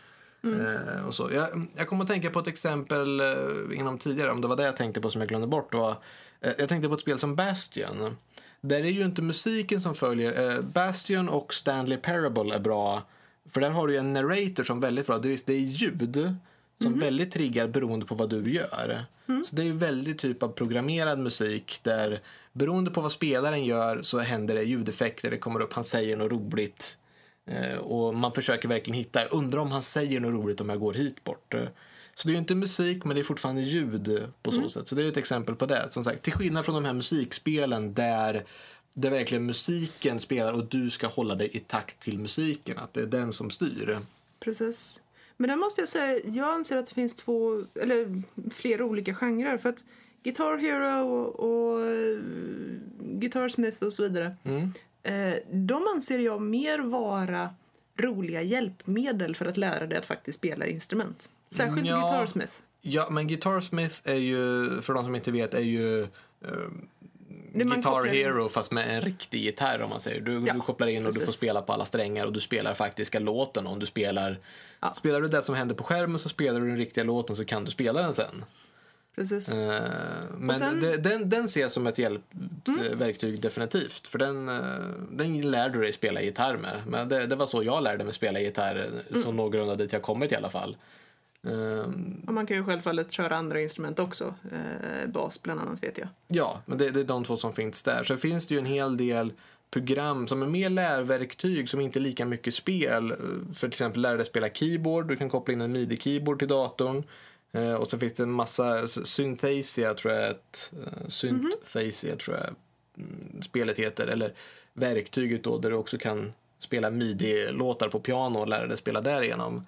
Eh, 0.43 1.05
och 1.07 1.13
så. 1.13 1.29
Jag, 1.33 1.67
jag 1.75 1.87
kommer 1.87 2.03
att 2.03 2.09
tänka 2.09 2.29
på 2.29 2.39
ett 2.39 2.47
exempel 2.47 3.19
eh, 3.19 3.79
inom 3.79 3.97
tidigare, 3.97 4.31
om 4.31 4.41
det 4.41 4.47
var 4.47 4.55
det 4.55 4.63
jag 4.63 4.77
tänkte 4.77 5.01
på 5.01 5.11
som 5.11 5.21
jag 5.21 5.27
glömde 5.29 5.47
bort. 5.47 5.73
Var, 5.73 5.91
eh, 6.41 6.51
jag 6.57 6.69
tänkte 6.69 6.89
på 6.89 6.95
ett 6.95 7.01
spel 7.01 7.19
som 7.19 7.35
Bastion. 7.35 8.17
Där 8.61 8.79
är 8.79 8.89
ju 8.89 9.05
inte 9.05 9.21
musiken 9.21 9.81
som 9.81 9.95
följer. 9.95 10.49
Eh, 10.49 10.61
Bastion 10.61 11.29
och 11.29 11.53
Stanley 11.53 11.97
Parable 11.97 12.55
är 12.55 12.59
bra. 12.59 13.03
För 13.49 13.61
där 13.61 13.69
har 13.69 13.87
du 13.87 13.97
en 13.97 14.13
narrator 14.13 14.63
som 14.63 14.79
väldigt 14.79 15.07
bra. 15.07 15.17
Det 15.17 15.49
är, 15.49 15.51
ljud 15.51 16.35
som 16.81 16.99
väldigt 16.99 17.31
triggar 17.31 17.67
beroende 17.67 18.05
på 18.05 18.15
vad 18.15 18.29
du 18.29 18.51
gör. 18.51 19.05
Så 19.45 19.55
det 19.55 19.61
är 19.61 19.65
ju 19.65 19.73
väldigt 19.73 20.19
typ 20.19 20.43
av 20.43 20.47
programmerad 20.47 21.19
musik 21.19 21.79
där 21.83 22.19
beroende 22.53 22.91
på 22.91 23.01
vad 23.01 23.11
spelaren 23.11 23.65
gör 23.65 24.01
så 24.01 24.19
händer 24.19 24.55
det 24.55 24.63
ljudeffekter, 24.63 25.31
det 25.31 25.37
kommer 25.37 25.59
upp, 25.59 25.73
han 25.73 25.83
säger 25.83 26.17
något 26.17 26.31
roligt. 26.31 26.97
Eh, 27.45 27.77
och 27.77 28.15
man 28.15 28.31
försöker 28.31 28.67
verkligen 28.67 28.97
hitta, 28.97 29.25
undrar 29.25 29.59
om 29.59 29.71
han 29.71 29.83
säger 29.83 30.19
något 30.19 30.43
roligt 30.43 30.61
om 30.61 30.69
jag 30.69 30.79
går 30.79 30.93
hit 30.93 31.23
bort. 31.23 31.53
Eh, 31.53 31.67
Så 32.15 32.27
det 32.27 32.33
är 32.33 32.37
inte 32.37 32.55
musik 32.55 33.05
men 33.05 33.15
det 33.15 33.21
är 33.21 33.23
fortfarande 33.23 33.61
ljud 33.61 34.23
på 34.43 34.51
så 34.51 34.69
sätt. 34.69 34.87
Så 34.87 34.95
det 34.95 35.03
är 35.03 35.07
ett 35.09 35.17
exempel 35.17 35.55
på 35.55 35.65
det. 35.65 35.87
Som 35.91 36.03
sagt, 36.03 36.23
till 36.23 36.33
skillnad 36.33 36.65
från 36.65 36.75
de 36.75 36.85
här 36.85 36.93
musikspelen 36.93 37.93
där 37.93 38.45
det 38.93 39.09
verkligen 39.09 39.45
musiken 39.45 40.19
spelar 40.19 40.53
och 40.53 40.65
du 40.65 40.89
ska 40.89 41.07
hålla 41.07 41.35
dig 41.35 41.49
i 41.53 41.59
takt 41.59 41.99
till 41.99 42.17
musiken. 42.19 42.77
Att 42.77 42.93
det 42.93 43.01
är 43.01 43.05
den 43.05 43.33
som 43.33 43.49
styr. 43.49 43.99
Precis. 44.39 45.01
Men 45.37 45.49
där 45.49 45.55
måste 45.57 45.81
jag 45.81 45.89
säga, 45.89 46.19
jag 46.25 46.53
anser 46.53 46.77
att 46.77 46.85
det 46.85 46.93
finns 46.95 47.15
två, 47.15 47.63
eller 47.81 48.21
flera 48.51 48.85
olika 48.85 49.13
genrer. 49.13 49.57
För 49.57 49.69
att 49.69 49.83
Guitar 50.23 50.57
Hero 50.57 51.07
och, 51.07 51.39
och 51.39 51.81
eh, 51.85 52.19
Guitar 53.19 53.49
Smith 53.49 53.83
och 53.83 53.93
så 53.93 54.03
vidare. 54.03 54.35
Mm. 54.43 54.73
Eh, 55.03 55.33
de 55.51 55.87
anser 55.95 56.19
jag 56.19 56.41
mer 56.41 56.79
vara 56.79 57.49
roliga 57.97 58.41
hjälpmedel 58.41 59.35
för 59.35 59.45
att 59.45 59.57
lära 59.57 59.87
dig 59.87 59.97
att 59.97 60.05
faktiskt 60.05 60.37
spela 60.37 60.65
instrument. 60.65 61.29
Särskilt 61.49 61.87
Ja. 61.87 61.95
Guitar 62.01 62.25
Smith. 62.25 62.53
Ja, 62.81 63.07
men 63.09 63.27
Guitar 63.27 63.61
Smith 63.61 63.95
är 64.03 64.15
ju, 64.15 64.67
för 64.81 64.93
de 64.93 65.05
som 65.05 65.15
inte 65.15 65.31
vet, 65.31 65.53
är 65.53 65.59
ju 65.59 66.07
Det 67.53 67.65
man 67.65 67.75
Guitar 67.81 68.05
in. 68.07 68.13
Hero 68.13 68.49
fast 68.49 68.71
med 68.71 68.95
en 68.95 69.01
riktig 69.01 69.41
gitarr 69.43 69.81
om 69.81 69.89
man 69.89 69.99
säger. 69.99 70.21
Du, 70.21 70.43
Ja, 70.47 70.53
du 70.53 70.59
kopplar 70.59 70.87
in 70.87 71.05
och 71.05 71.13
du 71.13 71.19
får 71.19 71.25
precis. 71.25 71.41
spela 71.41 71.61
på 71.61 71.73
alla 71.73 71.85
strängar 71.85 72.25
och 72.25 72.33
du 72.33 72.39
spelar 72.39 72.73
faktiska 72.73 73.19
låten 73.19 73.67
om 73.67 73.79
du 73.79 73.85
spelar. 73.85 74.39
Ja. 74.79 74.93
Spelar 74.93 75.21
du 75.21 75.27
det 75.27 75.43
som 75.43 75.55
händer 75.55 75.75
på 75.75 75.83
skärmen 75.83 76.19
så 76.19 76.29
spelar 76.29 76.59
du 76.59 76.67
den 76.67 76.77
riktiga 76.77 77.03
låten 77.03 77.35
så 77.35 77.45
kan 77.45 77.65
du 77.65 77.71
spela 77.71 78.01
den 78.01 78.13
sen. 78.13 78.45
Precis. 79.15 79.59
Eh, 79.59 79.81
men 80.37 80.55
sen- 80.55 80.79
den, 80.99 81.29
den 81.29 81.47
ser 81.49 81.61
jag 81.61 81.71
som 81.71 81.87
ett 81.87 81.97
hjälpverktyg 81.97 83.41
definitivt. 83.41 84.07
För 84.07 84.19
den, 84.19 84.49
eh, 84.49 84.55
den 85.11 85.41
lär 85.41 85.69
du 85.69 85.81
dig 85.81 85.93
spela 85.93 86.21
gitarr 86.21 86.57
med. 86.57 86.75
Men 86.87 87.09
det, 87.09 87.25
det 87.27 87.35
var 87.35 87.47
så 87.47 87.63
jag 87.63 87.83
lärde 87.83 88.03
mig 88.03 88.13
spela 88.13 88.39
gitarr, 88.39 88.89
Mm. 89.09 89.23
så 89.23 89.31
någorlunda 89.31 89.75
dit 89.75 89.93
jag 89.93 90.01
kommit 90.01 90.31
i 90.31 90.35
alla 90.35 90.49
fall. 90.49 90.77
Eh, 91.47 91.79
Och 92.27 92.33
man 92.33 92.45
kan 92.45 92.57
ju 92.57 92.63
självfallet 92.63 93.11
köra 93.11 93.35
andra 93.37 93.61
instrument 93.61 93.99
också. 93.99 94.33
Eh, 94.51 95.09
bas 95.09 95.41
bland 95.43 95.59
annat 95.59 95.83
vet 95.83 95.97
jag. 95.97 96.07
Ja, 96.27 96.61
men 96.65 96.77
det, 96.77 96.89
det 96.89 96.99
är 96.99 97.03
de 97.03 97.23
två 97.23 97.37
som 97.37 97.53
finns 97.53 97.83
där. 97.83 98.03
Så 98.03 98.17
finns 98.17 98.47
det 98.47 98.53
ju 98.53 98.59
en 98.59 98.65
hel 98.65 98.97
del 98.97 99.33
program 99.71 100.27
som 100.27 100.41
är 100.41 100.47
mer 100.47 100.69
lärverktyg 100.69 101.69
som 101.69 101.81
inte 101.81 101.99
är 101.99 102.01
lika 102.01 102.25
mycket 102.25 102.53
spel. 102.55 103.13
För 103.53 103.59
till 103.59 103.67
exempel 103.67 104.01
lära 104.01 104.17
dig 104.17 104.25
spela 104.25 104.49
keyboard. 104.49 105.07
Du 105.07 105.15
kan 105.15 105.29
koppla 105.29 105.53
in 105.53 105.61
en 105.61 105.75
midi-keyboard 105.75 106.39
till 106.39 106.47
datorn. 106.47 107.03
Eh, 107.53 107.73
och 107.73 107.87
så 107.87 107.99
finns 107.99 108.13
det 108.13 108.23
en 108.23 108.31
massa 108.31 108.87
Synthasia 108.87 109.93
tror 109.93 110.13
jag 110.13 110.29
ett, 110.29 110.73
eh, 110.85 111.07
Synthasia 111.07 112.15
tror 112.15 112.37
jag 112.37 112.55
mm, 112.97 113.41
spelet 113.41 113.79
heter. 113.79 114.07
Eller 114.07 114.33
verktyget 114.73 115.43
då 115.43 115.57
där 115.57 115.69
du 115.69 115.75
också 115.75 115.97
kan 115.97 116.33
spela 116.59 116.89
midi-låtar 116.89 117.89
på 117.89 117.99
piano 117.99 118.39
och 118.39 118.47
lära 118.47 118.67
dig 118.67 118.77
spela 118.77 119.01
därigenom. 119.01 119.65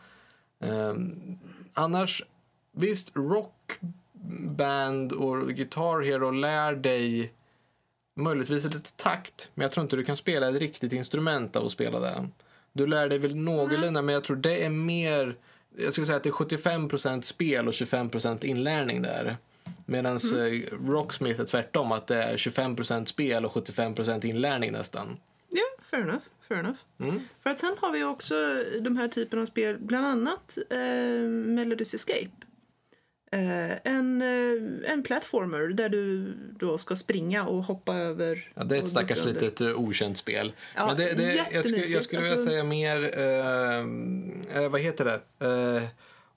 Eh, 0.59 0.93
annars, 1.73 2.23
visst, 2.71 3.11
rockband 3.15 5.11
och 5.11 5.47
Guitar 5.47 6.01
Hero 6.01 6.31
lär 6.31 6.75
dig 6.75 7.33
möjligtvis 8.15 8.63
lite 8.63 8.91
takt, 8.95 9.49
men 9.53 9.63
jag 9.63 9.71
tror 9.71 9.83
inte 9.83 9.95
du 9.95 10.03
kan 10.03 10.17
spela 10.17 10.49
ett 10.49 10.55
riktigt 10.55 10.93
instrument 10.93 11.55
av 11.55 11.65
att 11.65 11.71
spela 11.71 11.99
det. 11.99 12.27
Du 12.73 12.87
lär 12.87 13.09
dig 13.09 13.17
väl 13.17 13.35
någorlunda, 13.35 14.01
men 14.01 14.13
jag 14.13 14.23
tror 14.23 14.35
det 14.35 14.65
är 14.65 14.69
mer, 14.69 15.35
jag 15.77 15.93
skulle 15.93 16.07
säga 16.07 16.17
att 16.17 16.23
det 16.23 16.29
är 16.29 16.33
75% 16.33 17.21
spel 17.21 17.67
och 17.67 17.73
25% 17.73 18.45
inlärning 18.45 19.01
där. 19.01 19.37
Medan 19.85 20.17
mm. 20.17 20.63
Rocksmith 20.87 21.41
är 21.41 21.45
tvärtom, 21.45 21.91
att 21.91 22.07
det 22.07 22.23
är 22.23 22.37
25% 22.37 23.05
spel 23.05 23.45
och 23.45 23.51
75% 23.51 24.25
inlärning 24.25 24.71
nästan. 24.71 25.17
Ja, 25.49 25.63
fair 25.81 26.01
enough. 26.01 26.23
Fair 26.47 26.59
enough. 26.59 26.79
Mm. 26.99 27.19
För 27.43 27.49
att 27.49 27.59
sen 27.59 27.75
har 27.79 27.91
vi 27.91 28.03
också 28.03 28.35
de 28.81 28.97
här 28.97 29.07
typen 29.07 29.39
av 29.39 29.45
spel, 29.45 29.77
bland 29.79 30.05
annat 30.05 30.57
eh, 30.69 30.77
Melody's 31.55 31.95
Escape. 31.95 32.29
Eh, 33.33 33.71
en, 33.83 34.21
eh, 34.21 34.91
en 34.91 35.03
platformer 35.03 35.59
där 35.67 35.89
du 35.89 36.33
då 36.59 36.77
ska 36.77 36.95
springa 36.95 37.45
och 37.45 37.63
hoppa 37.63 37.95
över. 37.95 38.51
Ja, 38.53 38.63
det 38.63 38.75
är 38.75 38.77
ett 38.77 38.83
och 38.83 38.89
stackars 38.89 39.19
under. 39.19 39.33
litet 39.33 39.61
uh, 39.61 39.79
okänt 39.79 40.17
spel. 40.17 40.53
Ja, 40.75 40.85
Men 40.87 40.97
det, 40.97 41.13
det, 41.13 41.45
jag, 41.53 41.65
skulle, 41.65 41.85
jag 41.85 42.03
skulle 42.03 42.21
vilja 42.21 42.33
Alltså- 42.33 42.49
säga 42.49 42.63
mer, 42.63 43.17
eh, 43.19 44.63
eh, 44.63 44.69
vad 44.69 44.81
heter 44.81 45.05
det? 45.05 45.45
Eh, 45.47 45.83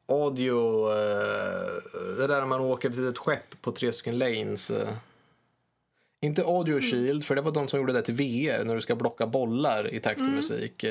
audio, 0.09 0.89
eh, 0.89 2.17
det 2.19 2.27
där 2.27 2.41
när 2.41 2.47
man 2.47 2.61
åker 2.61 2.91
till 2.91 3.09
ett 3.09 3.19
skepp 3.19 3.63
på 3.63 3.73
tre 3.73 3.93
stycken 3.93 4.19
lanes. 4.19 4.71
Eh. 4.71 4.89
Inte 6.21 6.43
Audio 6.43 6.73
Mm. 6.73 6.83
Shield, 6.91 7.25
för 7.25 7.35
det 7.35 7.43
var 7.43 7.53
de 7.53 7.69
som 7.69 7.81
gjorde 7.81 7.93
det 7.93 8.03
till 8.03 8.15
VR, 8.15 8.65
när 8.65 8.75
du 8.75 8.81
ska 8.81 8.95
blocka 8.97 9.27
bollar 9.27 9.95
i 9.95 10.01
takt 10.01 10.17
till 10.17 10.23
Mm. 10.25 10.37
musik. 10.37 10.85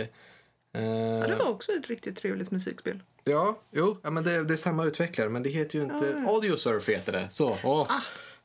Eh, 0.76 1.20
Ja, 1.20 1.28
det 1.28 1.36
var 1.36 1.50
också 1.50 1.72
ett 1.72 1.88
riktigt 1.88 2.18
trevligt 2.18 2.52
musikspel. 2.52 3.00
Ja, 3.24 3.60
jo, 3.72 3.98
ja, 4.04 4.10
men 4.10 4.24
det, 4.24 4.44
det 4.44 4.54
är 4.54 4.58
samma 4.58 4.86
utvecklare, 4.86 5.30
men 5.30 5.44
det 5.44 5.50
heter 5.50 5.80
ju 5.80 5.84
inte... 5.84 6.16
Ja. 6.26 6.30
Audiosurf 6.32 6.90
heter 6.90 7.12
det. 7.12 7.28
Så, 7.32 7.58
åh. 7.64 7.88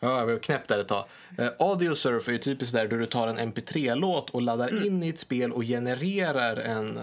Ja, 0.00 0.18
jag 0.18 0.26
blev 0.26 0.38
knäppt 0.38 0.68
där 0.68 0.78
ett 0.78 0.88
tag. 0.88 1.04
Uh, 1.40 1.48
Audiosurf 1.58 2.28
är 2.28 2.32
ju 2.32 2.38
typiskt 2.38 2.74
där, 2.74 2.88
du 2.88 3.06
tar 3.06 3.28
en 3.28 3.38
MP3-låt 3.38 4.30
och 4.30 4.42
laddar 4.42 4.86
in 4.86 5.02
i 5.02 5.08
ett 5.08 5.18
spel 5.18 5.52
och 5.52 5.62
genererar 5.62 6.56
en 6.56 6.96
eh, 6.96 7.02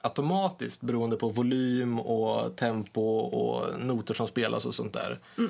automatiskt 0.00 0.80
beroende 0.80 1.16
på 1.16 1.28
volym 1.28 2.00
och 2.00 2.56
tempo 2.56 3.00
och 3.18 3.80
noter 3.80 4.14
som 4.14 4.26
spelas 4.26 4.66
och 4.66 4.74
sånt 4.74 4.92
där. 4.92 5.18
Eh, 5.38 5.44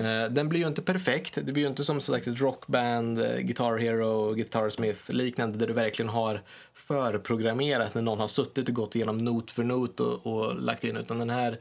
Eh, 0.00 0.30
den 0.30 0.48
blir 0.48 0.60
ju 0.60 0.66
inte 0.66 0.82
perfekt. 0.82 1.34
Det 1.34 1.52
blir 1.52 1.62
ju 1.62 1.68
inte 1.68 1.84
som 1.84 2.00
sagt 2.00 2.26
ett 2.26 2.40
rockband, 2.40 3.20
eh, 3.20 3.38
Guitar 3.38 3.78
Hero, 3.78 4.32
Guitar 4.34 4.70
Smith 4.70 5.10
liknande 5.10 5.58
där 5.58 5.66
du 5.66 5.72
verkligen 5.72 6.08
har 6.08 6.42
förprogrammerat 6.74 7.94
när 7.94 8.02
någon 8.02 8.20
har 8.20 8.28
suttit 8.28 8.68
och 8.68 8.74
gått 8.74 8.96
igenom 8.96 9.18
not 9.18 9.50
för 9.50 9.64
not 9.64 10.00
och, 10.00 10.26
och 10.26 10.62
lagt 10.62 10.84
in. 10.84 10.96
Utan 10.96 11.18
den 11.18 11.30
här 11.30 11.58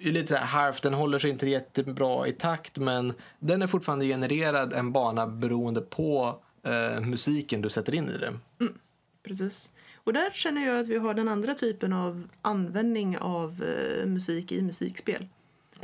är 0.00 0.12
lite 0.12 0.26
så 0.28 0.34
här 0.34 0.46
halvt, 0.46 0.82
den 0.82 0.94
håller 0.94 1.18
sig 1.18 1.30
inte 1.30 1.48
jättebra 1.48 2.26
i 2.26 2.32
takt 2.32 2.78
men 2.78 3.12
den 3.38 3.62
är 3.62 3.66
fortfarande 3.66 4.06
genererad 4.06 4.72
en 4.72 4.92
bana 4.92 5.26
beroende 5.26 5.80
på 5.80 6.38
eh, 6.62 7.00
musiken 7.00 7.62
du 7.62 7.70
sätter 7.70 7.94
in 7.94 8.08
i 8.08 8.18
det. 8.18 8.38
Mm, 8.60 8.74
precis. 9.22 9.70
Och 9.96 10.12
där 10.12 10.30
känner 10.30 10.66
jag 10.66 10.80
att 10.80 10.88
vi 10.88 10.96
har 10.96 11.14
den 11.14 11.28
andra 11.28 11.54
typen 11.54 11.92
av 11.92 12.28
användning 12.42 13.18
av 13.18 13.64
eh, 13.64 14.06
musik 14.06 14.52
i 14.52 14.62
musikspel. 14.62 15.28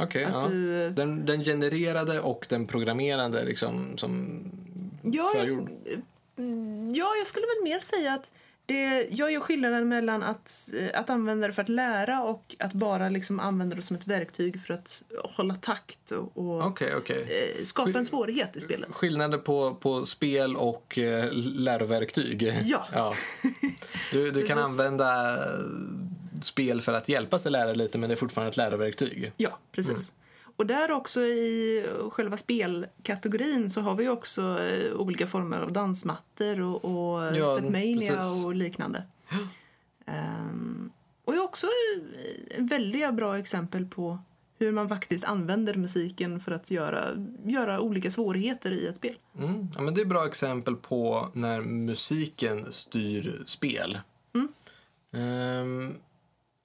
Okej, 0.03 0.25
Att 0.25 0.33
ja. 0.33 0.49
du, 0.49 0.91
Den, 0.91 1.27
den 1.27 1.45
genererade 1.45 2.21
och 2.21 2.47
den 2.49 2.67
programmerade 2.67 3.45
liksom 3.45 3.99
som 3.99 4.43
Ja, 5.03 5.33
jag, 5.37 5.49
förgjord. 5.49 5.71
mm, 6.39 6.95
ja, 6.95 7.07
jag 7.19 7.27
skulle 7.27 7.47
väl 7.47 7.65
mer 7.65 7.81
säga 7.81 8.13
att 8.15 8.33
det, 8.67 9.07
jag 9.11 9.33
gör 9.33 9.41
skillnaden 9.41 9.89
mellan 9.89 10.23
att, 10.23 10.71
eh, 10.79 11.01
att 11.01 11.11
använda 11.11 11.47
det 11.47 11.53
för 11.53 11.63
att 11.63 11.69
lära 11.69 12.23
och 12.23 12.55
att 12.59 12.73
bara 12.73 13.09
liksom 13.09 13.41
använda 13.41 13.77
det 13.77 13.83
som 13.83 13.97
ett 13.97 14.07
verktyg 14.07 14.63
för 14.67 14.75
att 14.75 15.03
hålla 15.23 15.55
takt 15.55 16.11
och, 16.11 16.31
och 16.39 16.67
Okej, 16.67 16.95
okej. 16.97 17.23
eh, 17.59 17.65
skapa 17.65 17.99
en 17.99 18.07
svårighet 18.07 18.57
i 18.57 18.61
spelet. 18.61 18.95
Skillnaden 18.95 19.41
på, 19.43 19.75
på 19.75 20.07
spel 20.07 20.57
och 20.57 20.99
eh, 20.99 21.29
läroverktyg. 21.33 22.55
Ja. 22.65 23.15
Du, 24.13 24.31
du 24.31 24.47
kan 24.47 24.59
använda 24.59 25.37
spel 26.45 26.81
för 26.81 26.93
att 26.93 27.09
hjälpa 27.09 27.39
sig 27.39 27.53
lära 27.53 27.73
lite 27.75 27.99
men 27.99 28.09
det 28.09 28.15
är 28.15 28.17
fortfarande 28.17 28.51
ett 28.51 28.57
läroverktyg. 28.57 29.33
Ja, 29.37 29.59
precis. 29.73 30.13
Och 30.57 30.67
där 30.67 30.91
också 30.91 31.23
i 31.23 31.87
själva 32.13 32.37
spelkategorin 32.37 33.71
så 33.71 33.81
har 33.81 33.95
vi 33.95 34.09
också 34.09 34.59
eh, 34.61 34.93
olika 34.93 35.27
former 35.27 35.59
av 35.59 35.73
dansmattor 35.73 36.61
och, 36.61 36.85
och 36.85 37.37
Ja, 37.37 37.57
Stepmania 37.57 38.17
precis. 38.17 38.45
och 38.45 38.55
liknande. 38.55 39.05
Ehm, 40.07 40.91
och 41.25 41.35
är 41.35 41.41
också 41.43 41.67
eh, 41.67 42.65
väldigt 42.65 43.15
bra 43.15 43.39
exempel 43.39 43.87
på 43.87 44.19
hur 44.59 44.73
man 44.73 44.89
faktiskt 44.89 45.25
använder 45.25 45.75
musiken 45.75 46.41
för 46.41 46.53
att 46.53 46.71
göra, 46.71 47.05
göra 47.45 47.81
olika 47.81 48.11
svårigheter 48.11 48.73
i 48.73 48.87
ett 48.87 48.97
spel. 48.97 49.15
Mm. 49.39 49.69
Ja, 49.75 49.81
men 49.83 49.95
det 49.95 50.01
är 50.01 50.05
bra 50.05 50.27
exempel 50.27 50.77
på 50.77 51.29
när 51.33 51.61
musiken 51.61 52.73
styr 52.73 53.43
spel. 53.47 53.99
Ehm, 55.13 55.80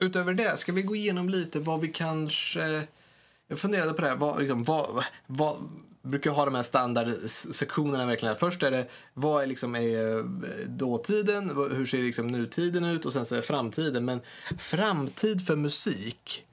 utöver 0.05 0.33
det, 0.33 0.57
ska 0.57 0.71
vi 0.71 0.81
gå 0.81 0.95
igenom 0.95 1.29
lite 1.29 1.59
vad 1.59 1.81
vi 1.81 1.87
kanske... 1.87 2.87
Jag 3.47 3.59
funderade 3.59 3.93
på 3.93 4.01
det 4.01 4.07
här, 4.07 4.15
vad, 4.15 4.39
liksom, 4.39 4.63
vad, 4.63 5.03
vad 5.27 5.55
brukar 6.01 6.31
ha 6.31 6.45
de 6.45 6.55
här 6.55 6.63
standardsektionerna 6.63 8.05
verkligen. 8.05 8.35
Först 8.35 8.63
är 8.63 8.71
det 8.71 8.87
vad 9.13 9.43
är 9.43 9.47
liksom 9.47 9.75
är 9.75 10.17
eh, 10.17 10.23
dåtiden, 10.67 11.49
hur 11.71 11.85
ser 11.85 11.97
liksom 11.97 12.27
nutiden 12.27 12.85
ut 12.85 13.05
och 13.05 13.13
sen 13.13 13.25
så 13.25 13.35
är 13.35 13.37
det 13.37 13.47
framtiden. 13.47 14.05
Men 14.05 14.21
framtid 14.57 15.47
för 15.47 15.55
musik 15.55 16.45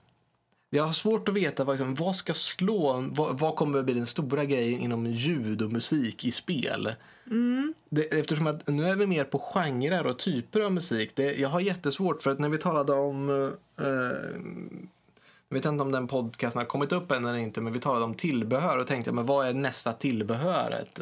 jag 0.74 0.84
har 0.84 0.92
svårt 0.92 1.28
att 1.28 1.34
veta 1.34 1.64
liksom, 1.64 1.94
vad 1.94 2.16
ska 2.16 2.34
slå, 2.34 3.08
vad, 3.10 3.38
vad 3.38 3.56
kommer 3.56 3.78
att 3.78 3.84
bli 3.84 3.94
den 3.94 4.06
stora 4.06 4.44
grejen 4.44 4.80
inom 4.80 5.06
ljud 5.06 5.62
och 5.62 5.72
musik 5.72 6.24
i 6.24 6.32
spel. 6.32 6.94
Mm. 7.26 7.74
Det, 7.88 8.02
eftersom 8.02 8.46
att 8.46 8.68
nu 8.68 8.88
är 8.88 8.96
vi 8.96 9.06
mer 9.06 9.24
på 9.24 9.38
genrer 9.38 10.06
och 10.06 10.18
typer 10.18 10.60
av 10.60 10.72
musik. 10.72 11.10
Det, 11.14 11.38
jag 11.38 11.48
har 11.48 11.60
jättesvårt 11.60 12.22
för 12.22 12.30
att 12.30 12.38
när 12.38 12.48
vi 12.48 12.58
talade 12.58 12.92
om 12.92 13.30
eh, 13.80 13.86
jag 15.48 15.54
vet 15.54 15.64
inte 15.64 15.82
om 15.82 15.92
den 15.92 16.08
podcasten 16.08 16.60
har 16.60 16.66
kommit 16.66 16.92
upp 16.92 17.10
än 17.10 17.24
eller 17.24 17.38
inte, 17.38 17.60
men 17.60 17.72
vi 17.72 17.80
talade 17.80 18.04
om 18.04 18.14
tillbehör 18.14 18.78
och 18.78 18.86
tänkte, 18.86 19.12
men 19.12 19.26
vad 19.26 19.46
är 19.46 19.52
nästa 19.52 19.92
tillbehöret? 19.92 21.00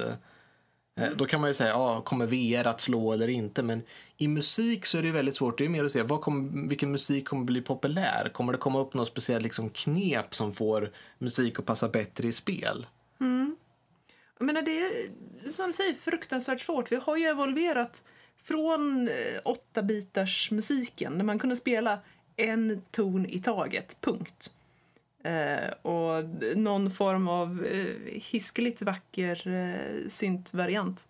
Eh, 1.01 1.09
Då 1.17 1.27
kan 1.27 1.41
man 1.41 1.51
ju 1.51 1.55
säga, 1.55 1.71
ja, 1.71 2.01
kommer 2.01 2.27
VR 2.27 2.67
att 2.67 2.81
slå 2.81 3.13
eller 3.13 3.29
inte? 3.29 3.63
Men 3.63 3.83
i 4.17 4.29
musik 4.29 4.87
så 4.87 4.99
är 4.99 5.03
det 5.03 5.11
väldigt 5.11 5.37
svårt. 5.37 5.59
Det 5.59 5.65
är 5.65 5.69
mer 5.69 5.85
att 5.85 5.93
se, 5.93 6.03
vad 6.03 6.21
kommer, 6.21 6.69
vilken 6.69 6.91
musik 6.93 7.29
kommer 7.29 7.45
bli 7.45 7.61
populär? 7.61 8.31
Kommer 8.33 8.53
det 8.53 8.59
komma 8.59 8.81
upp 8.81 8.95
något 8.95 9.09
speciellt 9.09 9.45
liksom, 9.45 9.69
knep 9.69 10.35
som 10.35 10.53
får 10.53 10.91
musik 11.19 11.59
att 11.59 11.67
passa 11.67 11.89
bättre 11.89 12.29
i 12.29 12.33
spel? 12.33 12.87
Mm. 13.21 13.57
Jag 14.39 14.47
menar, 14.47 14.63
det 14.63 14.81
är 14.81 14.91
som 15.51 15.67
du 15.67 15.73
säger 15.73 15.95
fruktansvärt 15.95 16.61
svårt. 16.61 16.93
Vi 16.93 16.97
har 16.97 17.17
ju 17.17 17.25
evolverat 17.25 18.05
från 18.43 19.09
eh, 19.09 19.15
åtta 19.45 19.83
bitars 19.83 20.51
musiken 20.51 21.19
där 21.19 21.25
man 21.25 21.39
kunde 21.39 21.57
spela 21.57 21.99
en 22.37 22.83
ton 22.91 23.27
i 23.27 23.39
taget, 23.39 23.97
punkt. 24.01 24.53
Eh, 25.25 25.71
och 25.83 26.25
någon 26.57 26.91
form 26.91 27.29
av 27.29 27.65
eh, 27.65 28.23
hiskeligt 28.23 28.83
vacker 28.83 29.49
eh, 29.49 30.09
syntvariant. 30.09 31.09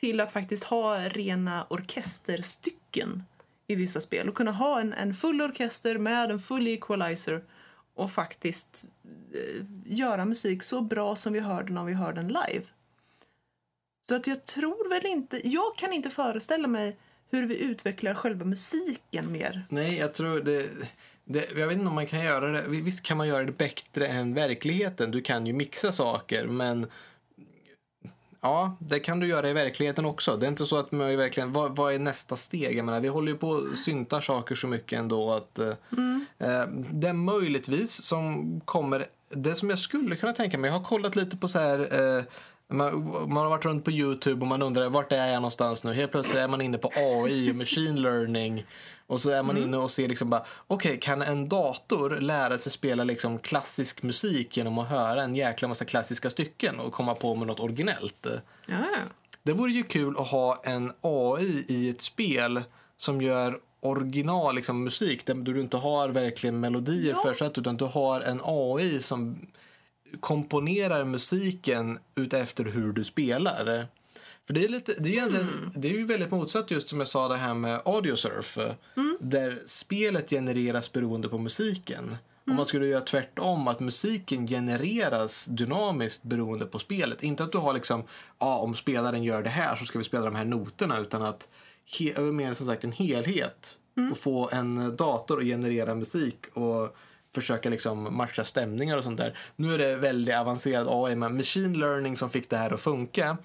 Till 0.00 0.20
att 0.20 0.32
faktiskt 0.32 0.64
ha 0.64 0.98
rena 0.98 1.66
orkesterstycken 1.70 3.22
i 3.66 3.74
vissa 3.74 4.00
spel 4.00 4.28
och 4.28 4.34
kunna 4.34 4.52
ha 4.52 4.80
en, 4.80 4.92
en 4.92 5.14
full 5.14 5.42
orkester 5.42 5.98
med 5.98 6.30
en 6.30 6.40
full 6.40 6.66
equalizer 6.66 7.44
och 7.94 8.10
faktiskt 8.10 8.92
eh, 9.34 9.64
göra 9.84 10.24
musik 10.24 10.62
så 10.62 10.80
bra 10.80 11.16
som 11.16 11.32
vi 11.32 11.40
hör 11.40 11.62
den 11.62 11.78
om 11.78 11.86
vi 11.86 11.94
hör 11.94 12.12
den 12.12 12.28
live. 12.28 12.64
Så 14.08 14.14
att 14.14 14.26
jag 14.26 14.44
tror 14.44 14.88
väl 14.88 15.06
inte, 15.06 15.48
jag 15.48 15.76
kan 15.76 15.92
inte 15.92 16.10
föreställa 16.10 16.68
mig 16.68 16.96
hur 17.30 17.46
vi 17.46 17.56
utvecklar 17.56 18.14
själva 18.14 18.44
musiken 18.44 19.32
mer. 19.32 19.66
Nej, 19.68 19.96
jag 19.96 20.14
tror 20.14 20.40
det, 20.40 20.70
det... 21.24 21.50
Jag 21.56 21.66
vet 21.66 21.76
inte 21.76 21.88
om 21.88 21.94
man 21.94 22.06
kan 22.06 22.24
göra 22.24 22.50
det. 22.50 22.62
Visst 22.68 23.02
kan 23.02 23.16
man 23.16 23.28
göra 23.28 23.44
det 23.44 23.52
bättre 23.52 24.06
än 24.06 24.34
verkligheten. 24.34 25.10
Du 25.10 25.20
kan 25.22 25.46
ju 25.46 25.52
mixa 25.52 25.92
saker, 25.92 26.46
men... 26.46 26.86
Ja, 28.40 28.76
det 28.78 29.00
kan 29.00 29.20
du 29.20 29.26
göra 29.26 29.50
i 29.50 29.52
verkligheten 29.52 30.04
också. 30.04 30.36
Det 30.36 30.46
är 30.46 30.48
inte 30.48 30.66
så 30.66 30.76
att 30.76 30.92
man 30.92 31.16
verkligen... 31.16 31.52
Vad, 31.52 31.76
vad 31.76 31.94
är 31.94 31.98
nästa 31.98 32.36
steg? 32.36 32.78
Jag 32.78 32.84
menar, 32.84 33.00
vi 33.00 33.08
håller 33.08 33.32
ju 33.32 33.38
på 33.38 33.48
och 33.48 33.78
syntar 33.78 34.20
saker 34.20 34.54
så 34.54 34.66
mycket 34.66 34.98
ändå 34.98 35.32
att... 35.32 35.58
eh, 35.58 35.72
Eh, 36.38 36.66
det 36.92 37.12
möjligtvis 37.12 38.02
som 38.02 38.60
kommer... 38.64 39.06
Det 39.30 39.54
som 39.54 39.70
jag 39.70 39.78
skulle 39.78 40.16
kunna 40.16 40.32
tänka 40.32 40.58
mig, 40.58 40.68
jag 40.70 40.78
har 40.78 40.84
kollat 40.84 41.16
lite 41.16 41.36
på 41.36 41.48
så 41.48 41.58
här... 41.58 41.78
Eh, 42.18 42.24
man, 42.68 43.14
man 43.28 43.36
har 43.42 43.50
varit 43.50 43.64
runt 43.64 43.84
på 43.84 43.90
Youtube 43.90 44.40
och 44.40 44.46
man 44.46 44.62
undrar 44.62 44.88
vart 44.88 45.12
är 45.12 45.26
jag 45.26 45.34
någonstans 45.34 45.84
nu? 45.84 45.92
Helt 45.92 46.12
plötsligt 46.12 46.36
är 46.38 46.48
man 46.48 46.60
inne 46.60 46.78
på 46.78 46.90
AI 46.94 47.50
och 47.50 47.56
machine 47.56 48.02
learning. 48.02 48.66
Och 49.14 49.20
så 49.20 49.30
är 49.30 49.42
man 49.42 49.56
inne 49.56 49.76
och 49.76 49.90
ser 49.90 50.08
liksom 50.08 50.30
bara, 50.30 50.44
okej, 50.66 50.98
kan 51.00 51.22
en 51.22 51.48
dator 51.48 52.10
lära 52.20 52.58
sig 52.58 52.72
spela 52.72 53.04
liksom 53.04 53.38
klassisk 53.38 54.02
musik 54.02 54.56
genom 54.56 54.78
att 54.78 54.88
höra 54.88 55.22
en 55.22 55.34
jäkla 55.36 55.68
massa 55.68 55.84
klassiska 55.84 56.30
stycken 56.30 56.80
och 56.80 56.92
komma 56.92 57.14
på 57.14 57.34
med 57.34 57.46
något 57.46 57.60
originellt? 57.60 58.26
Ja, 58.66 58.76
Det 59.42 59.52
vore 59.52 59.72
ju 59.72 59.82
kul 59.82 60.16
att 60.18 60.28
ha 60.28 60.60
en 60.64 60.92
AI 61.00 61.64
i 61.68 61.88
ett 61.90 62.00
spel 62.00 62.62
som 62.96 63.22
gör 63.22 63.58
original 63.80 64.54
liksom, 64.54 64.84
musik 64.84 65.26
där 65.26 65.34
du 65.34 65.60
inte 65.60 65.76
har 65.76 66.08
verkligen 66.08 66.60
melodier 66.60 67.12
Ja. 67.16 67.22
försatt 67.22 67.58
utan 67.58 67.76
du 67.76 67.84
har 67.84 68.20
en 68.20 68.40
AI 68.44 69.02
som 69.02 69.36
komponerar 70.20 71.04
musiken 71.04 71.98
utefter 72.14 72.64
hur 72.64 72.92
du 72.92 73.04
spelar. 73.04 73.86
För 74.46 74.54
det 74.54 74.64
är, 74.64 74.68
lite, 74.68 74.94
det, 74.98 75.08
är 75.08 75.12
egentligen, 75.12 75.72
det 75.74 75.88
är 75.88 75.92
ju 75.92 76.04
väldigt 76.04 76.30
motsatt 76.30 76.70
just 76.70 76.88
som 76.88 76.98
jag 76.98 77.08
sa 77.08 77.28
det 77.28 77.36
här 77.36 77.54
med 77.54 77.80
audiosurf. 77.84 78.58
Där 79.20 79.62
spelet 79.66 80.30
genereras 80.30 80.92
beroende 80.92 81.28
på 81.28 81.38
musiken. 81.38 82.16
Om 82.46 82.56
man 82.56 82.66
skulle 82.66 82.86
göra 82.86 83.00
tvärtom, 83.00 83.68
att 83.68 83.80
musiken 83.80 84.46
genereras 84.46 85.46
dynamiskt 85.46 86.22
beroende 86.22 86.66
på 86.66 86.78
spelet. 86.78 87.22
Inte 87.22 87.44
att 87.44 87.52
du 87.52 87.58
har 87.58 87.74
liksom, 87.74 88.04
ja 88.38 88.58
om 88.58 88.74
spelaren 88.74 89.22
gör 89.22 89.42
det 89.42 89.50
här 89.50 89.76
så 89.76 89.84
ska 89.84 89.98
vi 89.98 90.04
spela 90.04 90.24
de 90.24 90.34
här 90.34 90.44
noterna. 90.44 90.98
Utan 90.98 91.22
att 91.22 91.48
he, 91.98 92.20
mer 92.20 92.54
som 92.54 92.66
sagt 92.66 92.84
en 92.84 92.92
helhet. 92.92 93.76
Och 94.10 94.18
få 94.18 94.48
en 94.52 94.96
dator 94.96 95.40
att 95.40 95.46
generera 95.46 95.94
musik 95.94 96.46
och 96.52 96.96
försöka 97.34 97.70
liksom 97.70 98.16
matcha 98.16 98.44
stämningar 98.44 98.96
och 98.96 99.04
sånt 99.04 99.18
där. 99.18 99.38
Nu 99.56 99.74
är 99.74 99.78
det 99.78 99.96
väldigt 99.96 100.34
avancerad 100.34 100.86
AI, 100.90 101.16
men 101.16 101.36
machine 101.36 101.78
learning 101.78 102.16
som 102.16 102.30
fick 102.30 102.50
det 102.50 102.56
här 102.56 102.74
att 102.74 102.80
funka 102.80 103.36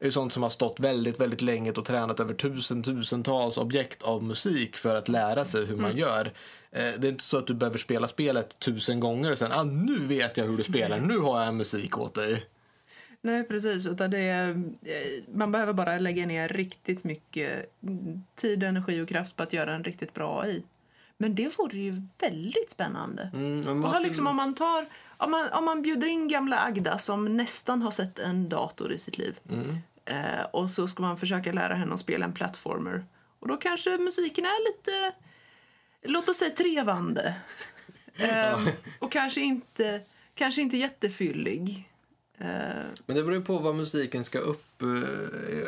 är 0.00 0.10
sånt 0.10 0.32
som 0.32 0.42
har 0.42 0.50
stått 0.50 0.80
väldigt, 0.80 1.20
väldigt 1.20 1.42
länge 1.42 1.72
och 1.72 1.84
tränat 1.84 2.20
över 2.20 2.34
tusen, 2.34 2.82
tusentals 2.82 3.58
objekt 3.58 4.02
av 4.02 4.22
musik 4.22 4.76
för 4.76 4.94
att 4.94 5.08
lära 5.08 5.44
sig 5.44 5.66
hur 5.66 5.76
man 5.76 5.96
gör. 5.96 6.32
Eh, 6.72 6.92
Det 6.98 7.06
är 7.06 7.12
inte 7.12 7.24
så 7.24 7.38
att 7.38 7.46
du 7.46 7.54
behöver 7.54 7.78
spela 7.78 8.08
spelet 8.08 8.58
tusen 8.58 9.00
gånger 9.00 9.32
och 9.32 9.38
sen, 9.38 9.52
ah, 9.52 9.62
nu 9.62 10.04
vet 10.04 10.36
jag 10.36 10.44
hur 10.44 10.56
du 10.56 10.62
spelar, 10.64 10.98
nu 10.98 11.18
har 11.18 11.44
jag 11.44 11.54
musik 11.54 11.98
åt 11.98 12.14
dig. 12.14 12.46
Nej, 13.20 13.44
precis. 13.44 13.86
Utan 13.86 14.10
det 14.10 14.18
är, 14.18 14.48
eh, 14.82 15.22
man 15.34 15.52
behöver 15.52 15.72
bara 15.72 15.98
lägga 15.98 16.26
ner 16.26 16.48
riktigt 16.48 17.04
mycket 17.04 17.66
mm, 17.82 18.22
tid, 18.34 18.62
energi 18.62 19.00
och 19.00 19.08
kraft 19.08 19.36
på 19.36 19.42
att 19.42 19.52
göra 19.52 19.74
en 19.74 19.84
riktigt 19.84 20.14
bra 20.14 20.40
AI. 20.42 20.62
Men 21.24 21.34
det 21.34 21.58
vore 21.58 21.78
ju 21.78 22.02
väldigt 22.18 22.70
spännande. 22.70 23.30
Mm, 23.34 23.80
man 23.80 23.92
skulle- 23.92 24.06
liksom, 24.06 24.26
om, 24.26 24.36
man 24.36 24.54
tar, 24.54 24.86
om, 25.16 25.30
man, 25.30 25.48
om 25.52 25.64
man 25.64 25.82
bjuder 25.82 26.06
in 26.06 26.28
gamla 26.28 26.58
Agda 26.58 26.98
som 26.98 27.36
nästan 27.36 27.82
har 27.82 27.90
sett 27.90 28.18
en 28.18 28.48
dator 28.48 28.92
i 28.92 28.98
sitt 28.98 29.18
liv 29.18 29.38
Mm. 29.50 29.76
eh, 30.04 30.44
och 30.52 30.70
så 30.70 30.86
ska 30.86 31.02
man 31.02 31.16
försöka 31.16 31.52
lära 31.52 31.74
henne 31.74 31.94
att 31.94 32.00
spela 32.00 32.24
en 32.24 32.32
plattformer. 32.32 33.04
Och 33.40 33.48
då 33.48 33.56
kanske 33.56 33.98
musiken 33.98 34.44
är 34.44 34.68
lite, 34.72 35.12
låt 36.02 36.28
oss 36.28 36.36
säga 36.36 36.50
trevande. 36.50 37.34
Eh, 38.16 38.66
och 38.98 39.12
kanske 39.12 39.40
inte, 39.40 40.00
kanske 40.34 40.62
inte 40.62 40.76
jättefyllig. 40.76 41.90
Eh, 42.38 42.46
Men 43.06 43.16
det 43.16 43.22
beror 43.22 43.34
ju 43.34 43.40
på 43.40 43.58
vad 43.58 43.74
musiken 43.74 44.24
ska 44.24 44.38
upp, 44.38 44.82
eh, 44.82 44.88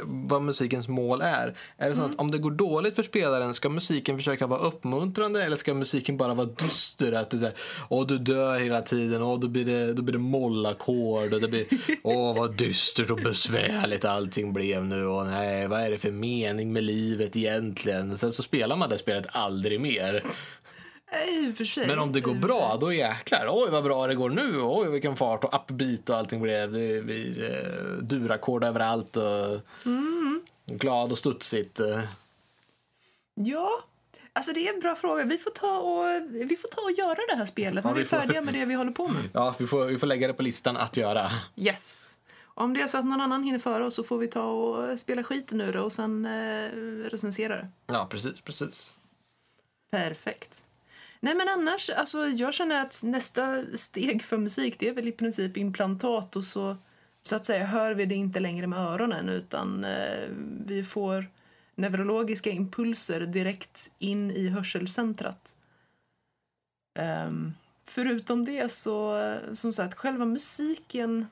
vad 0.05 0.42
musikens 0.42 0.88
mål 0.88 1.20
är. 1.22 1.55
Är 1.76 1.88
det 1.88 1.96
så 1.96 2.02
att 2.02 2.20
om 2.20 2.31
det 2.31 2.38
går 2.38 2.50
dåligt 2.50 2.94
för 2.94 3.02
spelaren, 3.02 3.55
ska 3.55 3.68
musiken 3.68 4.18
försöka 4.18 4.46
vara 4.46 4.61
uppmuntrande 4.61 5.44
eller 5.44 5.57
ska 5.57 5.74
musiken 5.74 6.16
bara 6.16 6.35
vara 6.35 6.46
dyster? 6.46 7.12
Att 7.12 7.31
det 7.31 7.46
är 7.46 7.52
åh 7.88 8.07
du 8.07 8.18
dör 8.18 8.59
hela 8.59 8.83
tiden, 8.83 9.22
åh 9.22 9.40
då 9.40 9.48
blir 9.48 9.64
det, 9.64 9.92
då 9.92 10.02
blir 10.02 10.12
det 10.12 10.18
mollackord 10.18 11.33
och 11.33 11.40
det 11.40 11.48
blir, 11.48 11.66
åh 12.02 12.37
vad 12.37 12.57
dystert 12.57 13.11
och 13.11 13.20
besvärligt 13.20 14.05
allting 14.05 14.52
blev 14.52 14.85
nu 14.85 15.07
och 15.07 15.26
nej, 15.26 15.68
vad 15.68 15.81
är 15.81 15.90
det 15.90 15.98
för 15.98 16.11
mening 16.11 16.72
med 16.72 16.85
livet 16.85 17.37
egentligen? 17.37 18.18
Sen 18.18 18.33
så 18.33 18.42
spelar 18.42 18.76
man 18.76 18.90
det 18.90 18.98
spelet 18.98 19.26
aldrig 19.31 19.81
mer. 19.81 20.22
I 21.29 21.53
och 21.53 21.57
för 21.57 21.64
sig. 21.64 21.87
Men 21.87 21.99
om 21.99 22.12
det 22.12 22.21
går 22.21 22.35
bra, 22.35 22.77
då 22.81 22.92
jäklar. 22.92 23.49
Oj, 23.51 23.69
vad 23.71 23.85
bra 23.85 24.07
det 24.07 24.14
går 24.14 24.31
nu. 24.31 24.61
Oj, 24.62 24.90
vilken 24.90 25.16
fart 25.16 25.45
och 25.45 25.55
upbeat 25.55 26.11
och 26.11 26.16
allting 26.16 26.40
blev. 26.42 26.73
Det 26.73 27.03
blir 27.05 27.51
eh, 27.51 28.03
durackord 28.03 28.64
överallt 28.64 29.16
och 29.16 29.61
glad 30.66 31.12
och 31.12 31.19
studsigt. 31.19 31.81
Ja, 33.35 33.71
alltså 34.33 34.53
det 34.53 34.69
är 34.69 34.75
en 34.75 34.81
bra 34.81 34.95
fråga. 34.97 35.25
Vi 35.25 35.38
får 35.38 35.51
ta 35.51 35.79
och, 35.79 36.23
vi 36.31 36.57
får 36.57 36.69
ta 36.69 36.81
och 36.81 36.92
göra 36.92 37.19
det 37.29 37.37
här 37.37 37.47
spelet 37.47 37.85
Ja, 37.85 37.90
när 37.90 37.95
vi 37.95 38.01
är 38.01 38.05
vi 38.05 38.09
får- 38.09 38.16
färdiga 38.16 38.40
med 38.42 38.55
det 38.55 38.64
vi 38.64 38.75
håller 38.75 38.90
på 38.92 39.09
med. 39.09 39.23
Ja, 39.33 39.55
vi 39.59 39.66
får, 39.66 39.85
vi 39.87 39.99
får 39.99 40.07
lägga 40.07 40.27
det 40.27 40.35
på 40.35 40.42
listan 40.42 40.77
att 40.77 40.97
göra. 40.97 41.31
Yes. 41.57 42.19
Om 42.45 42.75
det 42.75 42.81
är 42.81 42.88
så 42.88 42.99
att 42.99 43.05
någon 43.05 43.21
annan 43.21 43.42
hinner 43.42 43.59
före 43.59 43.85
oss 43.85 43.95
så 43.95 44.05
får 44.05 44.19
vi 44.19 44.29
ta 44.29 44.42
och 44.45 45.01
spela 45.01 45.23
skiten 45.25 45.61
ur 45.61 45.73
det 45.73 45.81
och 45.81 45.92
sen 45.92 46.25
eh, 46.25 46.71
recensera 47.11 47.57
det. 47.57 47.69
Ja, 47.87 48.07
precis, 48.11 48.40
precis. 48.40 48.90
Perfekt. 49.90 50.64
Nej 51.20 51.35
men 51.35 51.48
annars, 51.48 51.90
alltså 51.90 52.26
jag 52.26 52.55
känner 52.55 52.81
att 52.81 53.00
nästa 53.05 53.64
steg 53.74 54.22
för 54.22 54.37
musik 54.37 54.79
det 54.79 54.88
är 54.88 54.92
väl 54.92 55.09
i 55.09 55.12
princip 55.12 55.57
implantat 55.57 56.37
och 56.37 56.44
så, 56.44 56.76
så 57.22 57.37
att 57.37 57.46
säga 57.46 57.64
hör 57.64 57.94
vi 57.94 58.07
det 58.07 58.14
inte 58.14 58.40
längre 58.40 58.66
med 58.66 58.79
öronen 58.79 59.29
utan 59.29 59.85
eh, 59.85 60.29
vi 60.66 60.83
får 60.83 61.26
neurologiska 61.74 62.50
impulser 62.50 63.20
direkt 63.20 63.90
in 63.98 64.31
i 64.31 64.48
hörselcentrat. 64.48 65.57
Um, 66.98 67.55
förutom 67.85 68.44
det 68.44 68.72
så, 68.72 69.38
som 69.52 69.72
sagt, 69.72 69.94
själva 69.94 70.24
musiken... 70.24 71.26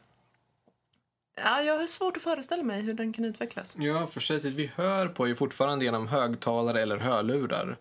Ja, 1.36 1.62
jag 1.62 1.78
har 1.78 1.86
svårt 1.86 2.16
att 2.16 2.22
föreställa 2.22 2.62
mig 2.62 2.82
hur 2.82 2.94
den 2.94 3.12
kan 3.12 3.24
utvecklas. 3.24 3.76
Ja, 3.78 4.06
för 4.06 4.20
sättet 4.20 4.52
vi 4.52 4.66
hör 4.74 5.08
på 5.08 5.24
är 5.24 5.28
ju 5.28 5.34
fortfarande 5.34 5.84
genom 5.84 6.08
högtalare 6.08 6.82
eller 6.82 6.96
hörlurar. 6.96 7.76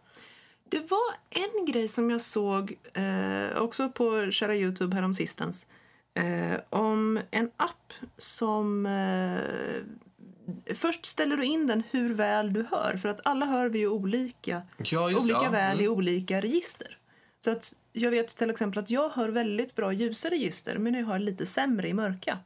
Det 0.74 0.92
var 0.92 1.14
en 1.30 1.66
grej 1.66 1.88
som 1.88 2.10
jag 2.12 2.22
såg 2.22 2.78
eh, 2.94 3.58
också 3.62 3.90
på 3.90 4.32
kära 4.32 4.56
Youtube 4.56 4.96
häromsistens. 4.96 5.68
Eh, 6.14 6.60
om 6.70 7.20
en 7.32 7.52
app 7.58 7.94
som... 8.18 8.86
Eh, 8.86 10.74
först 10.76 11.06
ställer 11.06 11.38
du 11.38 11.46
in 11.46 11.68
den 11.68 11.84
hur 11.92 12.14
väl 12.14 12.54
du 12.54 12.66
hör. 12.72 12.98
För 12.98 13.10
att 13.10 13.20
alla 13.24 13.46
hör 13.46 13.70
vi 13.70 13.80
ju 13.80 13.88
olika, 13.88 14.62
Ja, 14.78 15.10
just 15.10 15.24
olika 15.24 15.44
ja. 15.44 15.50
väl 15.50 15.82
i 15.82 15.84
Mm. 15.84 15.98
olika 15.98 16.42
register. 16.42 16.98
Så 17.44 17.52
att 17.52 17.76
jag 17.92 18.12
vet 18.12 18.38
till 18.38 18.50
exempel 18.50 18.80
att 18.84 18.90
jag 18.90 19.10
hör 19.10 19.30
väldigt 19.30 19.76
bra 19.76 19.94
ljusa 19.94 20.30
register 20.30 20.78
men 20.78 20.94
jag 20.94 21.06
hör 21.06 21.20
lite 21.20 21.46
sämre 21.46 21.88
i 21.88 21.94
mörka. 21.94 22.40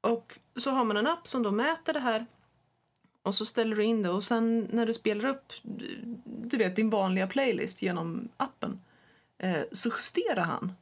Och 0.00 0.38
så 0.56 0.70
har 0.70 0.84
man 0.84 0.96
en 0.96 1.06
app 1.06 1.26
som 1.28 1.42
då 1.42 1.50
mäter 1.50 1.92
det 1.92 2.00
här 2.00 2.26
och 3.22 3.34
så 3.34 3.44
ställer 3.44 3.76
du 3.76 3.84
in 3.84 4.02
det 4.02 4.10
och 4.10 4.24
sen 4.24 4.68
när 4.70 4.86
du 4.86 4.92
spelar 4.92 5.24
upp 5.28 5.52
du 6.24 6.56
vet 6.56 6.76
din 6.76 6.90
vanliga 6.90 7.26
playlist 7.26 7.82
genom 7.82 8.28
appen 8.36 8.80
eh, 9.38 9.60
så 9.72 9.88
justerar 9.88 10.44
han. 10.44 10.72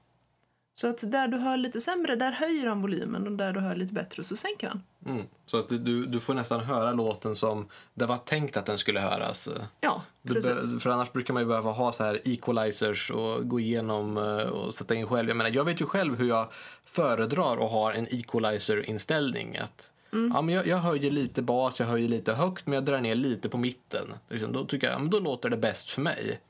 Så 0.74 0.86
att 0.88 1.10
där 1.12 1.28
du 1.28 1.36
hör 1.36 1.56
lite 1.56 1.80
sämre, 1.80 2.16
där 2.16 2.32
höjer 2.32 2.66
han 2.66 2.82
volymen 2.82 3.26
och 3.26 3.32
där 3.32 3.52
du 3.52 3.60
hör 3.60 3.76
lite 3.76 3.94
bättre 3.94 4.24
så 4.24 4.36
sänker 4.36 4.68
han. 4.68 4.82
Mm. 5.06 5.26
Så 5.46 5.58
att 5.58 5.68
du, 5.68 6.04
du 6.04 6.20
får 6.20 6.34
nästan 6.34 6.60
höra 6.60 6.92
låten 6.92 7.36
som 7.36 7.68
det 7.94 8.06
var 8.06 8.16
tänkt 8.16 8.56
att 8.56 8.66
den 8.66 8.78
skulle 8.78 9.00
höras. 9.00 9.48
Ja, 9.80 10.02
Du 10.22 10.34
precis. 10.34 10.74
be- 10.74 10.80
för 10.80 10.90
annars 10.90 11.12
brukar 11.12 11.34
man 11.34 11.42
ju 11.42 11.46
behöva 11.48 11.70
ha 11.70 11.92
så 11.92 12.04
här 12.04 12.20
equalizers 12.24 13.10
och 13.10 13.48
gå 13.48 13.60
igenom 13.60 14.16
eh, 14.16 14.22
och 14.38 14.74
sätta 14.74 14.94
in 14.94 15.06
själv. 15.06 15.28
Jag 15.28 15.36
menar, 15.36 15.50
jag 15.50 15.64
vet 15.64 15.80
ju 15.80 15.86
själv 15.86 16.18
hur 16.18 16.28
jag 16.28 16.48
föredrar 16.84 17.52
att 17.64 17.70
ha 17.70 17.92
en 17.92 18.06
equalizer-inställning. 18.10 19.56
Att, 19.56 19.90
ja, 20.10 20.42
men 20.42 20.54
jag, 20.54 20.66
jag 20.66 20.78
höjer 20.78 21.10
lite 21.10 21.42
bas, 21.42 21.80
jag 21.80 21.86
höjer 21.86 22.08
lite 22.08 22.32
högt, 22.32 22.66
men 22.66 22.74
jag 22.74 22.84
drar 22.84 23.00
ner 23.00 23.14
lite 23.14 23.48
på 23.48 23.56
mitten. 23.58 24.14
Liksom, 24.28 24.52
då 24.52 24.64
tycker 24.64 24.86
jag, 24.86 24.94
ja, 24.94 24.98
men 24.98 25.10
då 25.10 25.18
låter 25.20 25.48
det 25.50 25.56
bäst 25.56 25.90
för 25.90 26.00
mig. 26.02 26.40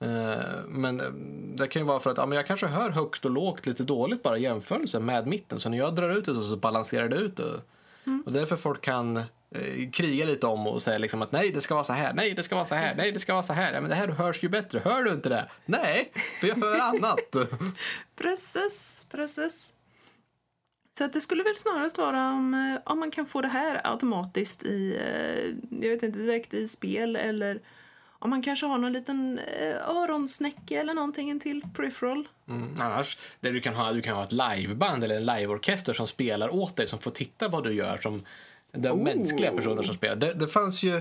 Eh, 0.00 0.64
Men 0.68 1.00
eh, 1.00 1.06
det 1.56 1.66
kan 1.68 1.82
ju 1.82 1.86
vara 1.86 2.00
för 2.00 2.10
att 2.10 2.16
ja, 2.18 2.26
men 2.26 2.36
jag 2.36 2.46
kanske 2.46 2.66
hör 2.66 2.90
högt 2.90 3.24
och 3.24 3.30
lågt 3.30 3.66
lite 3.66 3.82
dåligt 3.82 4.22
bara 4.22 4.38
i 4.38 4.42
jämförelse 4.42 5.00
med 5.00 5.26
mitten. 5.26 5.60
Så 5.60 5.68
när 5.68 5.78
jag 5.78 5.94
drar 5.94 6.10
ut 6.10 6.24
det 6.24 6.42
så 6.42 6.56
balanserar 6.56 7.08
det 7.08 7.16
ut 7.16 7.36
det. 7.36 7.60
Och 8.26 8.32
därför 8.32 8.56
folk 8.56 8.80
kan 8.80 9.16
eh, 9.16 9.90
kriga 9.92 10.26
lite 10.26 10.46
om 10.46 10.66
och 10.66 10.82
säga 10.82 10.98
liksom 10.98 11.22
att 11.22 11.32
nej 11.32 11.50
det 11.54 11.60
ska 11.60 11.74
vara 11.74 11.84
så 11.84 11.92
här, 11.92 12.14
nej 12.14 12.32
det 12.34 12.42
ska 12.42 12.54
vara 12.54 12.64
så 12.64 12.74
här, 12.74 12.94
nej 12.94 13.12
det 13.12 13.20
ska 13.20 13.32
vara 13.32 13.42
så 13.42 13.52
här. 13.52 13.72
Ja, 13.72 13.80
men 13.80 13.90
det 13.90 13.96
här 13.96 14.08
hörs 14.08 14.42
ju 14.44 14.48
bättre, 14.48 14.80
hör 14.84 15.02
du 15.02 15.10
inte 15.10 15.28
det? 15.28 15.48
Nej, 15.66 16.12
för 16.40 16.46
jag 16.46 16.56
hör 16.56 16.78
annat. 16.78 17.36
Precis, 18.16 19.06
precis. 19.10 19.74
Så 21.00 21.04
att 21.04 21.12
det 21.12 21.20
skulle 21.20 21.42
väl 21.42 21.56
snarast 21.56 21.98
vara 21.98 22.28
om, 22.32 22.54
eh, 22.54 22.92
om 22.92 22.98
man 22.98 23.10
kan 23.10 23.26
få 23.26 23.40
det 23.40 23.48
här 23.48 23.80
automatiskt 23.84 24.64
i, 24.64 24.96
eh, 24.96 25.78
jag 25.82 25.90
vet 25.90 26.02
inte, 26.02 26.18
direkt 26.18 26.54
i 26.54 26.68
spel 26.68 27.16
eller 27.16 27.60
om 28.18 28.30
man 28.30 28.42
kanske 28.42 28.66
har 28.66 28.78
någon 28.78 28.92
liten 28.92 29.38
eh, 29.38 29.88
öronsnäcke 29.88 30.80
eller 30.80 30.94
någonting 30.94 31.40
till 31.40 31.62
peripheral. 31.76 32.28
Mm, 32.48 32.74
annars, 32.78 33.18
det 33.40 33.50
du 33.50 33.60
kan 33.60 33.74
ha, 33.74 33.92
du 33.92 34.02
kan 34.02 34.16
ha 34.16 34.24
ett 34.24 34.32
liveband 34.32 35.04
eller 35.04 35.16
en 35.16 35.26
liveorkester 35.26 35.92
som 35.92 36.06
spelar 36.06 36.54
åt 36.54 36.76
dig, 36.76 36.88
som 36.88 36.98
får 36.98 37.10
titta 37.10 37.48
vad 37.48 37.64
du 37.64 37.72
gör, 37.72 37.98
som 37.98 38.22
den 38.72 38.92
Oh. 38.92 39.02
mänskliga 39.02 39.52
personer 39.52 39.82
som 39.82 39.94
spelar. 39.94 40.16
Det, 40.16 40.32
det 40.32 40.48
fanns 40.48 40.82
ju, 40.82 41.00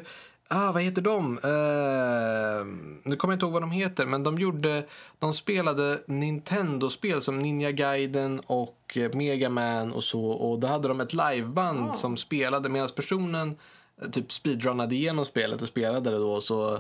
ah, 0.50 0.72
vad 0.72 0.84
heter 0.84 1.02
de? 1.02 1.38
Eh, 1.44 2.66
nu 3.04 3.16
kommer 3.16 3.32
jag 3.32 3.36
inte 3.36 3.46
ihåg 3.46 3.54
vad 3.54 3.62
de 3.62 3.72
heter, 3.72 4.06
men 4.06 4.24
de 4.24 4.38
gjorde, 4.40 4.86
de 5.20 5.34
spelade 5.34 6.00
Nintendo-spel 6.08 7.22
som 7.22 7.40
Ninja 7.40 7.72
Gaiden 7.72 8.40
och 8.46 8.98
eh, 8.98 9.14
Mega 9.14 9.50
Man 9.50 9.92
och 9.94 10.04
så, 10.04 10.26
och 10.26 10.60
då 10.60 10.68
hade 10.68 10.88
de 10.88 11.00
ett 11.02 11.14
liveband 11.14 11.90
Ah. 11.90 11.94
som 11.94 12.18
spelade 12.18 12.70
medan 12.70 12.90
personen 12.96 13.56
eh, 14.02 14.10
typ 14.10 14.32
speedrunnade 14.32 14.96
igenom 14.96 15.26
spelet 15.26 15.62
och 15.62 15.68
spelade 15.68 16.10
det 16.12 16.18
då 16.18 16.42
så 16.42 16.74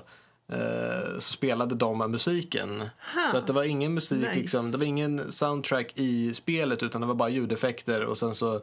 eh, 0.52 1.20
så 1.20 1.34
spelade 1.34 1.76
de 1.76 1.98
musiken. 2.12 2.84
Så 3.32 3.38
att 3.38 3.48
det 3.48 3.54
var 3.54 3.64
ingen 3.64 3.94
musik, 3.94 4.20
Nice. 4.28 4.34
liksom, 4.40 4.72
det 4.72 4.78
var 4.78 4.86
ingen 4.86 5.32
soundtrack 5.32 5.92
i 5.96 6.34
spelet 6.34 6.84
utan 6.84 7.02
det 7.02 7.08
var 7.08 7.16
bara 7.16 7.30
ljudeffekter 7.30 8.06
och 8.06 8.18
sen 8.18 8.36
så 8.36 8.62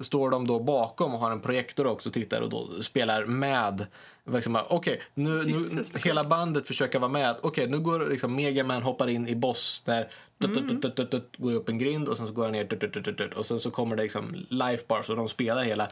står 0.00 0.30
de 0.30 0.46
då 0.46 0.60
bakom 0.60 1.14
och 1.14 1.20
har 1.20 1.30
en 1.30 1.40
projektor 1.40 1.86
också 1.86 2.08
och 2.08 2.12
tittar 2.12 2.40
och 2.40 2.50
då 2.50 2.82
spelar 2.82 3.24
med. 3.24 3.86
Liksom, 4.32 4.58
Okej, 4.68 5.00
nu, 5.14 5.30
nu 5.30 5.50
Jesus, 5.50 5.92
vad 5.92 6.02
hela 6.02 6.24
bandet 6.24 6.66
försöker 6.66 6.98
vara 6.98 7.10
med. 7.10 7.36
Okej, 7.42 7.68
nu 7.68 7.78
går 7.78 8.06
liksom 8.10 8.34
Megaman 8.36 8.82
hoppar 8.82 9.08
in 9.08 9.28
i 9.28 9.34
boss 9.34 9.82
där. 9.86 10.10
Tut, 10.40 10.82
tut, 10.82 10.96
tut, 10.96 11.10
tut, 11.10 11.36
går 11.36 11.54
upp 11.54 11.68
en 11.68 11.78
grind 11.78 12.08
och 12.08 12.16
sen 12.16 12.26
så 12.26 12.32
går 12.32 12.42
han 12.42 12.52
ner 12.52 13.34
och 13.38 13.46
sen 13.46 13.60
så 13.60 13.70
kommer 13.70 13.96
det 13.96 14.02
liksom 14.02 14.36
life 14.48 14.84
bars 14.88 15.08
och 15.08 15.16
de 15.16 15.28
spelar 15.28 15.64
hela 15.64 15.90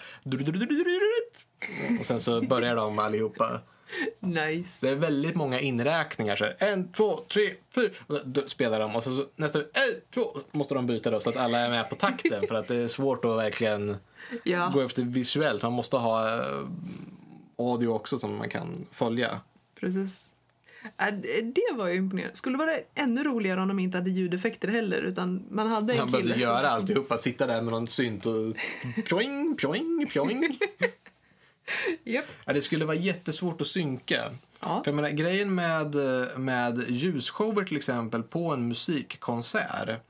och 2.01 2.07
sen 2.07 2.21
så 2.21 2.43
börjar 2.43 2.77
de 2.77 2.99
allihopa. 2.99 3.61
Nice. 4.21 4.87
Det 4.87 4.93
är 4.93 4.97
väldigt 4.97 5.35
många 5.35 5.61
inräkningar. 5.61 6.37
Så 6.37 6.45
här, 6.45 6.57
en, 6.59 6.93
två, 6.93 7.21
tre, 7.33 7.55
fyra. 7.75 7.91
Och 8.07 8.19
då 8.25 8.41
spelar 8.49 8.81
de 8.81 8.97
och 8.97 9.05
så, 9.05 9.17
så 9.17 9.25
nästa, 9.37 9.59
en, 9.59 9.65
två. 10.15 10.39
Måste 10.53 10.75
de 10.75 10.87
byta 10.87 11.11
då 11.11 11.21
så 11.21 11.31
att 11.31 11.37
alla 11.37 11.59
är 11.59 11.71
med 11.71 11.91
på 11.91 11.95
takten. 11.97 12.47
för 12.49 12.55
att 12.55 12.69
det 12.69 12.77
är 12.77 12.89
svårt 12.89 13.25
att 13.25 13.37
verkligen 13.37 13.97
Ja. 14.45 14.71
gå 14.75 14.81
efter 14.81 15.03
visuellt. 15.03 15.63
Man 15.63 15.73
måste 15.73 15.97
ha 15.97 16.37
eh, 16.39 16.67
audio 17.59 17.89
också 17.89 18.19
som 18.19 18.37
man 18.39 18.49
kan 18.49 18.87
följa. 18.93 19.41
Precis. 19.81 20.33
Äh, 20.99 21.15
det- 21.15 21.75
var 21.77 21.89
ju 21.89 21.95
imponerande. 21.95 22.37
Skulle 22.37 22.59
vara 22.59 22.79
ännu 22.95 23.25
roligare 23.25 23.61
om 23.61 23.69
de 23.69 23.79
inte 23.79 23.99
hade 23.99 24.11
ljudeffekter 24.11 24.69
heller 24.69 25.03
utan 25.03 25.43
man 25.51 25.67
hade 25.69 25.93
en 25.93 25.99
Man 25.99 26.11
behövde 26.11 26.33
kille 26.33 26.45
göra 26.45 26.71
som... 26.71 26.81
alltihopa. 26.81 27.19
Sitta 27.19 27.47
där 27.47 27.63
med 27.63 27.73
någon 27.73 27.87
synt 27.87 28.27
och 28.27 28.35
pjoing, 29.09 29.57
pjoing, 29.57 30.07
pjoing. 30.13 30.59
Ja, 32.05 32.23
det 32.47 32.63
skulle 32.63 32.85
vara 32.85 32.97
jättesvårt 32.97 33.61
att 33.61 33.67
synka. 33.67 34.23
Ja. 34.61 34.81
För 34.85 34.91
jag 34.91 34.95
menar, 34.95 35.11
grejen 35.11 35.55
med, 35.55 35.97
med 36.37 36.85
ljusshower 36.89 37.65
till 37.65 37.77
exempel 37.77 38.23
på 38.23 38.53
en 38.53 38.69
musikkonsert 38.69 40.01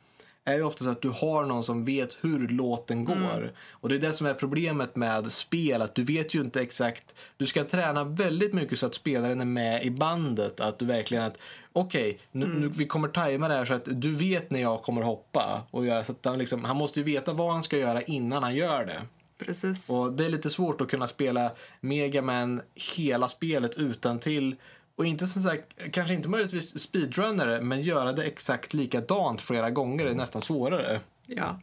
är 0.46 0.54
ju 0.54 0.62
oftast 0.62 0.90
att 0.90 1.02
du 1.02 1.08
har 1.08 1.44
någon 1.44 1.64
som 1.64 1.84
vet 1.84 2.16
hur 2.20 2.48
låten 2.48 3.04
går. 3.04 3.52
Och 3.70 3.88
det 3.88 3.94
är 3.94 3.98
det 3.98 4.12
som 4.12 4.26
är 4.26 4.34
problemet 4.34 4.96
med 4.96 5.32
spel, 5.32 5.82
att 5.82 5.94
du 5.94 6.02
vet 6.04 6.34
ju 6.34 6.40
inte 6.40 6.60
exakt. 6.60 7.14
Du 7.36 7.46
ska 7.46 7.64
träna 7.64 8.04
väldigt 8.04 8.52
mycket 8.52 8.78
så 8.78 8.86
att 8.86 8.94
spelaren 8.94 9.40
är 9.40 9.44
med 9.44 9.84
i 9.84 9.90
bandet. 9.90 10.60
Att 10.60 10.78
du 10.78 10.86
verkligen 10.86 11.24
att, 11.24 11.38
okej, 11.72 12.18
nu, 12.32 12.46
nu, 12.46 12.68
vi 12.68 12.86
kommer 12.86 13.08
tajma 13.08 13.48
det 13.48 13.54
här 13.54 13.64
så 13.64 13.74
att 13.74 13.82
du 13.86 14.14
vet 14.14 14.50
när 14.50 14.60
jag 14.60 14.82
kommer 14.82 15.02
hoppa. 15.02 15.62
Och 15.70 15.86
göra, 15.86 16.04
så 16.04 16.12
att 16.12 16.24
han, 16.24 16.38
liksom, 16.38 16.64
han 16.64 16.76
måste 16.76 17.00
ju 17.00 17.04
veta 17.04 17.32
vad 17.32 17.52
han 17.52 17.62
ska 17.62 17.78
göra 17.78 18.02
innan 18.02 18.42
han 18.42 18.54
gör 18.54 18.84
det. 18.86 19.02
Precis. 19.38 19.90
Och 19.90 20.12
det 20.12 20.24
är 20.24 20.28
lite 20.28 20.50
svårt 20.50 20.80
att 20.80 20.90
kunna 20.90 21.08
spela 21.08 21.52
Mega 21.80 22.22
Man 22.22 22.62
hela 22.74 23.28
spelet 23.28 23.74
utan 23.74 24.18
till 24.18 24.56
och 24.96 25.06
inte 25.06 25.26
som 25.26 25.42
sagt, 25.42 25.92
kanske 25.92 26.14
inte 26.14 26.28
möjligtvis 26.28 26.78
speedrunnare, 26.82 27.60
men 27.60 27.82
göra 27.82 28.12
det 28.12 28.24
exakt 28.24 28.74
likadant 28.74 29.40
flera 29.40 29.70
gånger 29.70 30.06
är 30.06 30.14
nästan 30.14 30.42
svårare. 30.42 31.00
Ja. 31.26 31.60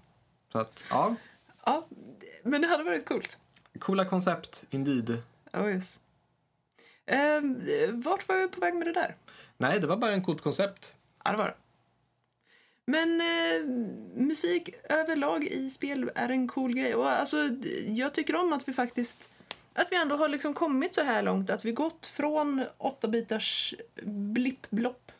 Så 0.51 0.59
att, 0.59 0.83
ja, 0.89 1.15
ja. 1.65 1.87
Men 2.43 2.61
det 2.61 2.67
hade 2.67 2.83
varit 2.83 3.05
coolt. 3.05 3.39
coola 3.79 4.05
koncept, 4.05 4.63
indeed. 4.69 5.21
Oh 5.53 5.69
yes. 5.69 5.99
Ehm, 7.05 7.61
vart 8.01 8.27
var 8.27 8.35
vi 8.35 8.47
på 8.47 8.59
väg 8.59 8.75
med 8.75 8.87
det 8.87 8.93
där? 8.93 9.15
Nej, 9.57 9.79
det 9.79 9.87
var 9.87 9.97
bara 9.97 10.11
en 10.11 10.23
coolt 10.23 10.41
koncept. 10.41 10.93
Ja, 11.23 11.31
det 11.31 11.37
var 11.37 11.45
det. 11.45 11.55
Men 12.85 13.21
eh, 13.21 13.67
musik 14.15 14.69
överlag 14.83 15.43
i 15.43 15.69
spel 15.69 16.11
är 16.15 16.29
en 16.29 16.47
cool 16.47 16.73
grej. 16.73 16.95
Och 16.95 17.09
alltså, 17.09 17.49
jag 17.87 18.13
tycker 18.13 18.35
om 18.35 18.53
att 18.53 18.67
vi 18.67 18.73
faktiskt 18.73 19.29
att 19.75 19.91
vi 19.91 19.95
ändå 19.95 20.15
har 20.15 20.29
liksom 20.29 20.53
kommit 20.53 20.93
så 20.93 21.01
här 21.01 21.21
långt. 21.21 21.49
Att 21.49 21.65
vi 21.65 21.71
gått 21.71 22.05
från 22.05 22.65
8-bitars 22.79 23.73
blipp-blopp. 24.05 25.11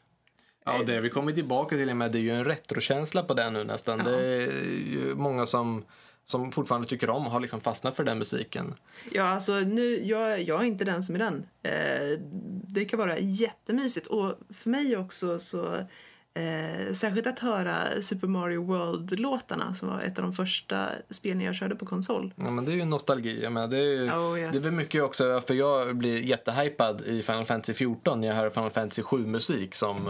Ja, 0.66 0.80
och 0.80 0.86
det 0.86 1.02
vi 1.02 1.10
kommer 1.10 1.32
tillbaka 1.32 1.76
till 1.76 1.96
med 1.96 2.12
det 2.12 2.18
är 2.18 2.22
ju 2.22 2.32
en 2.32 2.46
retrokänsla 2.46 3.24
på 3.24 3.34
den 3.34 3.54
nu 3.54 3.64
nästan. 3.64 4.00
Ja. 4.00 4.12
Det 4.12 4.44
är 4.44 4.52
ju 4.92 5.16
många 5.16 5.46
som, 5.46 5.86
som 6.26 6.52
fortfarande 6.52 6.88
tycker 6.88 7.10
om 7.10 7.26
har 7.26 7.40
liksom 7.40 7.62
fastnat 7.62 7.96
för 7.96 8.04
den 8.04 8.20
musiken. 8.20 8.76
Ja, 9.12 9.24
alltså 9.24 9.54
nu, 9.54 10.04
jag, 10.04 10.42
jag 10.42 10.62
är 10.62 10.66
inte 10.66 10.86
den 10.86 11.04
som 11.04 11.16
är 11.16 11.20
den. 11.20 11.46
Eh, 11.64 12.20
det 12.68 12.86
kan 12.86 13.00
vara 13.00 13.20
jättemysigt. 13.20 14.08
Och 14.08 14.34
för 14.50 14.70
mig 14.70 14.98
också 14.98 15.40
så... 15.40 15.88
Eh, 16.36 16.94
särskilt 16.94 17.28
att 17.28 17.40
höra 17.40 18.02
Super 18.02 18.28
Mario 18.28 18.64
World-låtarna 18.64 19.74
som 19.74 19.88
var 19.90 20.02
ett 20.02 20.18
av 20.20 20.24
de 20.24 20.34
första 20.34 20.90
spelen 21.10 21.42
jag 21.42 21.56
körde 21.56 21.76
på 21.76 21.86
konsol. 21.86 22.34
Ja, 22.36 22.52
men 22.52 22.66
det 22.66 22.72
är 22.72 22.76
ju 22.76 22.86
nostalgi. 22.86 23.44
Jag 23.44 23.52
menar, 23.52 23.68
det, 23.68 23.78
är, 23.78 23.82
ju- 23.84 24.12
Oh, 24.12 24.40
yes. 24.40 24.64
det 24.64 24.70
väl 24.70 24.78
mycket 24.78 25.04
också, 25.04 25.42
för 25.48 25.54
jag 25.54 25.96
blir 25.96 26.22
jättehypad 26.24 27.02
i 27.02 27.24
Final 27.24 27.46
Fantasy 27.46 27.74
14 27.74 28.22
när 28.22 28.28
jag 28.28 28.36
hör 28.36 28.50
Final 28.50 28.72
Fantasy 28.72 29.02
7-musik 29.02 29.76
som 29.76 30.10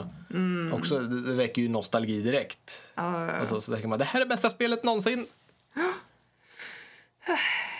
också, 0.73 0.99
det, 0.99 1.35
väcker 1.35 1.61
ju 1.61 1.69
nostalgi 1.69 2.21
direkt. 2.21 2.89
Ja, 2.95 3.19
ja, 3.19 3.25
ja. 3.25 3.31
Alltså, 3.31 3.61
så 3.61 3.71
tänker 3.71 3.87
man, 3.87 3.99
det 3.99 4.05
här 4.05 4.21
är 4.21 4.25
bästa 4.25 4.49
spelet 4.49 4.83
någonsin. 4.83 5.25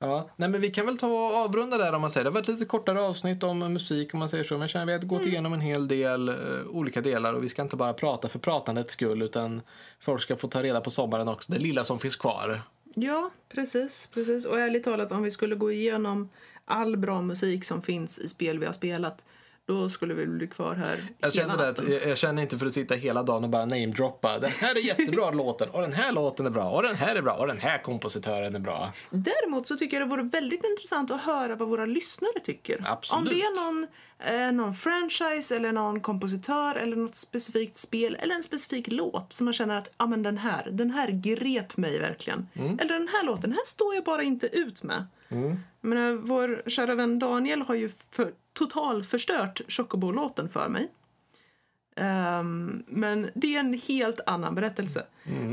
Ja, 0.00 0.30
nej 0.36 0.48
men 0.48 0.60
vi 0.60 0.70
kan 0.70 0.86
väl 0.86 0.98
ta 0.98 1.06
och 1.06 1.36
avrunda 1.36 1.78
där 1.78 1.92
om 1.92 2.00
man 2.00 2.10
säger. 2.10 2.24
Det 2.24 2.30
var 2.30 2.40
ett 2.40 2.48
lite 2.48 2.64
kortare 2.64 3.00
avsnitt 3.00 3.42
om 3.42 3.58
musik 3.58 4.14
om 4.14 4.18
man 4.18 4.28
säger 4.28 4.44
så. 4.44 4.54
Men 4.54 4.60
jag 4.60 4.70
känner 4.70 4.86
vi 4.86 4.92
har 4.92 4.98
gått 4.98 5.26
igenom 5.26 5.52
en 5.52 5.60
hel 5.60 5.88
del 5.88 6.28
eh, 6.28 6.34
olika 6.68 7.00
delar 7.00 7.34
och 7.34 7.44
vi 7.44 7.48
ska 7.48 7.62
inte 7.62 7.76
bara 7.76 7.92
prata 7.92 8.28
för 8.28 8.38
pratandets 8.38 8.94
skull 8.94 9.22
utan 9.22 9.60
folk 10.00 10.22
ska 10.22 10.36
få 10.36 10.48
ta 10.48 10.62
reda 10.62 10.80
på 10.80 10.90
sommaren 10.90 11.28
också. 11.28 11.52
Det 11.52 11.58
lilla 11.58 11.84
som 11.84 11.98
finns 11.98 12.16
kvar. 12.16 12.62
Ja, 12.94 13.30
precis, 13.48 14.08
precis. 14.14 14.46
Och 14.46 14.58
ärligt 14.58 14.84
talat, 14.84 15.12
om 15.12 15.22
vi 15.22 15.30
skulle 15.30 15.54
gå 15.54 15.72
igenom 15.72 16.28
all 16.64 16.96
bra 16.96 17.22
musik 17.22 17.64
som 17.64 17.82
finns 17.82 18.18
i 18.18 18.28
spel 18.28 18.58
vi 18.58 18.66
har 18.66 18.72
spelat, 18.72 19.24
då 19.68 19.88
skulle 19.88 20.14
vi 20.14 20.26
bli 20.26 20.46
kvar 20.46 20.74
här 20.74 20.98
Jag 21.18 21.26
hela 21.26 21.32
känner, 21.32 21.54
att, 21.54 21.78
natten. 21.78 21.92
jag, 21.92 22.06
jag 22.10 22.18
känner 22.18 22.42
inte 22.42 22.58
för 22.58 22.66
att 22.66 22.74
sitta 22.74 22.94
hela 22.94 23.22
dagen 23.22 23.44
och 23.44 23.50
bara 23.50 23.64
namedroppa. 23.64 24.38
Den 24.38 24.50
här 24.50 24.76
är 24.76 24.86
jättebra 24.86 25.30
låten 25.42 25.70
och 25.70 25.80
den 25.80 25.92
här 25.92 26.12
låten 26.12 26.46
är 26.46 26.50
bra 26.50 26.70
och 26.70 26.82
den 26.82 26.96
här 26.96 27.16
är 27.16 27.22
bra 27.22 27.32
och 27.32 27.46
den 27.46 27.58
här 27.58 27.82
kompositören 27.82 28.54
är 28.54 28.58
bra. 28.58 28.92
Däremot 29.10 29.66
så 29.66 29.76
tycker 29.76 30.00
jag 30.00 30.08
det 30.08 30.10
vore 30.10 30.22
väldigt 30.22 30.64
intressant 30.64 31.10
att 31.10 31.20
höra 31.20 31.56
vad 31.56 31.68
våra 31.68 31.86
lyssnare 31.86 32.40
tycker. 32.42 32.84
Absolut. 32.86 33.18
Om 33.18 33.24
det 33.24 33.40
är 33.42 33.64
någon, 33.64 33.86
eh, 34.18 34.52
någon 34.52 34.74
franchise 34.74 35.56
eller 35.56 35.72
någon 35.72 36.00
kompositör 36.00 36.74
eller 36.74 36.96
något 36.96 37.16
specifikt 37.16 37.76
spel 37.76 38.16
eller 38.20 38.34
en 38.34 38.42
specifik 38.42 38.88
låt 38.88 39.32
som 39.32 39.44
man 39.44 39.54
känner 39.54 39.78
att 39.78 39.90
ah, 39.96 40.06
men 40.06 40.22
den 40.22 40.38
här, 40.38 40.68
den 40.70 40.90
här 40.90 41.08
grep 41.08 41.76
mig 41.76 41.98
verkligen. 41.98 42.48
Mm. 42.54 42.78
Eller 42.80 42.94
den 42.94 43.08
här 43.08 43.24
låten, 43.24 43.42
den 43.42 43.52
här 43.52 43.66
står 43.66 43.94
jag 43.94 44.04
bara 44.04 44.22
inte 44.22 44.46
ut 44.46 44.82
med. 44.82 45.04
Jag 45.80 45.88
menar, 45.88 46.12
vår 46.12 46.62
kära 46.66 46.94
vän 46.94 47.18
Daniel 47.18 47.62
har 47.62 47.74
ju 47.74 47.90
för, 48.10 48.32
totalförstört 48.52 49.60
Chocobo-låten 49.68 50.48
för 50.48 50.68
mig. 50.68 50.88
Ehm, 51.96 52.84
men 52.86 53.30
det 53.34 53.54
är 53.54 53.60
en 53.60 53.78
helt 53.88 54.20
annan 54.26 54.54
berättelse. 54.54 55.06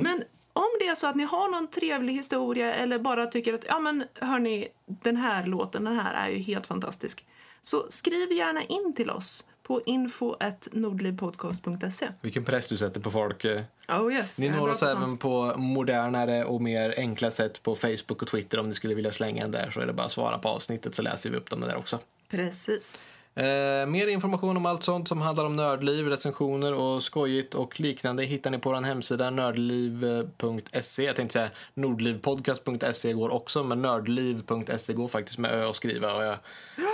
Men 0.04 0.24
om 0.54 0.70
det 0.80 0.88
är 0.88 0.96
så 0.96 1.08
att 1.08 1.16
ni 1.16 1.24
har 1.24 1.52
någon 1.52 1.68
trevlig 1.68 2.14
historia 2.14 2.74
eller 2.74 3.00
bara 3.00 3.28
tycker 3.28 3.54
att 3.54 3.66
ja 3.66 3.80
men 3.80 4.04
hörni, 4.16 4.68
den 4.86 5.18
här 5.18 5.46
låten, 5.46 5.84
den 5.84 5.96
här 5.96 6.14
är 6.14 6.30
ju 6.30 6.38
helt 6.38 6.68
fantastisk. 6.68 7.26
Så 7.62 7.86
skriv 7.90 8.32
gärna 8.32 8.64
in 8.64 8.94
till 8.96 9.10
oss 9.10 9.48
på 9.67 9.82
info.nordlivpodcast.se. 9.86 12.08
Vilken 12.21 12.45
press 12.45 12.67
du 12.67 12.78
sätter 12.78 13.01
på 13.01 13.12
folk. 13.12 13.45
eh. 13.45 13.62
Oh 13.89 14.13
yes, 14.13 14.39
Ni 14.39 14.49
når 14.49 14.69
oss 14.69 14.84
även 14.84 15.10
sånt. 15.10 15.21
på 15.21 15.54
modernare 15.58 16.45
och 16.45 16.62
mer 16.62 16.93
enkla 16.97 17.32
sätt 17.32 17.63
på 17.63 17.75
Facebook 17.75 18.21
och 18.21 18.28
Twitter 18.28 18.60
om 18.60 18.69
ni 18.69 18.75
skulle 18.75 18.95
vilja 18.95 19.12
slänga 19.13 19.43
en 19.43 19.51
där 19.51 19.71
så 19.73 19.80
är 19.80 19.86
det 19.88 19.93
bara 19.93 20.06
att 20.06 20.12
svara 20.12 20.38
på 20.38 20.49
avsnittet 20.49 20.95
så 20.95 21.01
läser 21.01 21.30
vi 21.30 21.38
upp 21.38 21.49
dem 21.49 21.62
där 21.62 21.75
också. 21.75 21.99
Precis. 22.30 23.10
Eh, 23.38 23.86
mer 23.88 24.08
information 24.08 24.58
om 24.58 24.65
allt 24.65 24.84
sånt 24.84 25.08
som 25.08 25.21
handlar 25.21 25.45
om 25.45 25.56
nördliv, 25.56 26.08
recensioner 26.08 26.74
och 26.74 27.04
skojigt 27.04 27.56
och 27.56 27.80
liknande 27.80 28.24
hittar 28.24 28.52
ni 28.52 28.58
på 28.58 28.69
vår 28.69 28.82
hemsida 28.82 29.30
nördliv.se. 29.30 31.04
Jag 31.04 31.15
tänkte 31.15 31.34
säga 31.34 31.50
nordlivpodcast.se 31.74 33.13
går 33.13 33.34
också 33.34 33.63
men 33.63 33.82
nördliv.se 33.82 34.93
går 34.93 35.08
faktiskt 35.08 35.38
med 35.38 35.52
ö 35.52 35.69
att 35.69 35.76
skriva 35.76 36.13
och 36.13 36.24
jag 36.24 36.38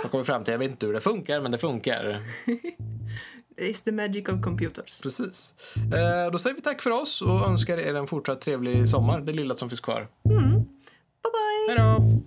har 0.02 0.08
kommit 0.10 0.26
fram 0.26 0.44
till, 0.44 0.52
jag 0.52 0.58
vet 0.58 0.70
inte 0.70 0.86
hur 0.86 0.92
det 0.92 1.00
funkar 1.00 1.40
men 1.40 1.52
det 1.52 1.58
funkar. 1.58 2.22
It's 3.56 3.84
the 3.84 3.92
magic 3.92 4.28
of 4.28 4.42
computers. 4.42 5.02
Precis. 5.02 5.54
Eh, 5.76 6.32
då 6.32 6.38
säger 6.38 6.56
vi 6.56 6.62
tack 6.62 6.82
för 6.82 6.90
oss 6.90 7.22
och 7.22 7.48
önskar 7.48 7.78
er 7.78 7.94
en 7.94 8.06
fortsatt 8.06 8.40
trevlig 8.40 8.88
sommar, 8.88 9.20
det 9.20 9.32
lilla 9.32 9.54
som 9.54 9.68
finns 9.68 9.80
kvar. 9.80 10.08
Bye 10.24 10.32
bye! 11.22 11.68
Hej 11.68 11.76
då! 11.76 12.22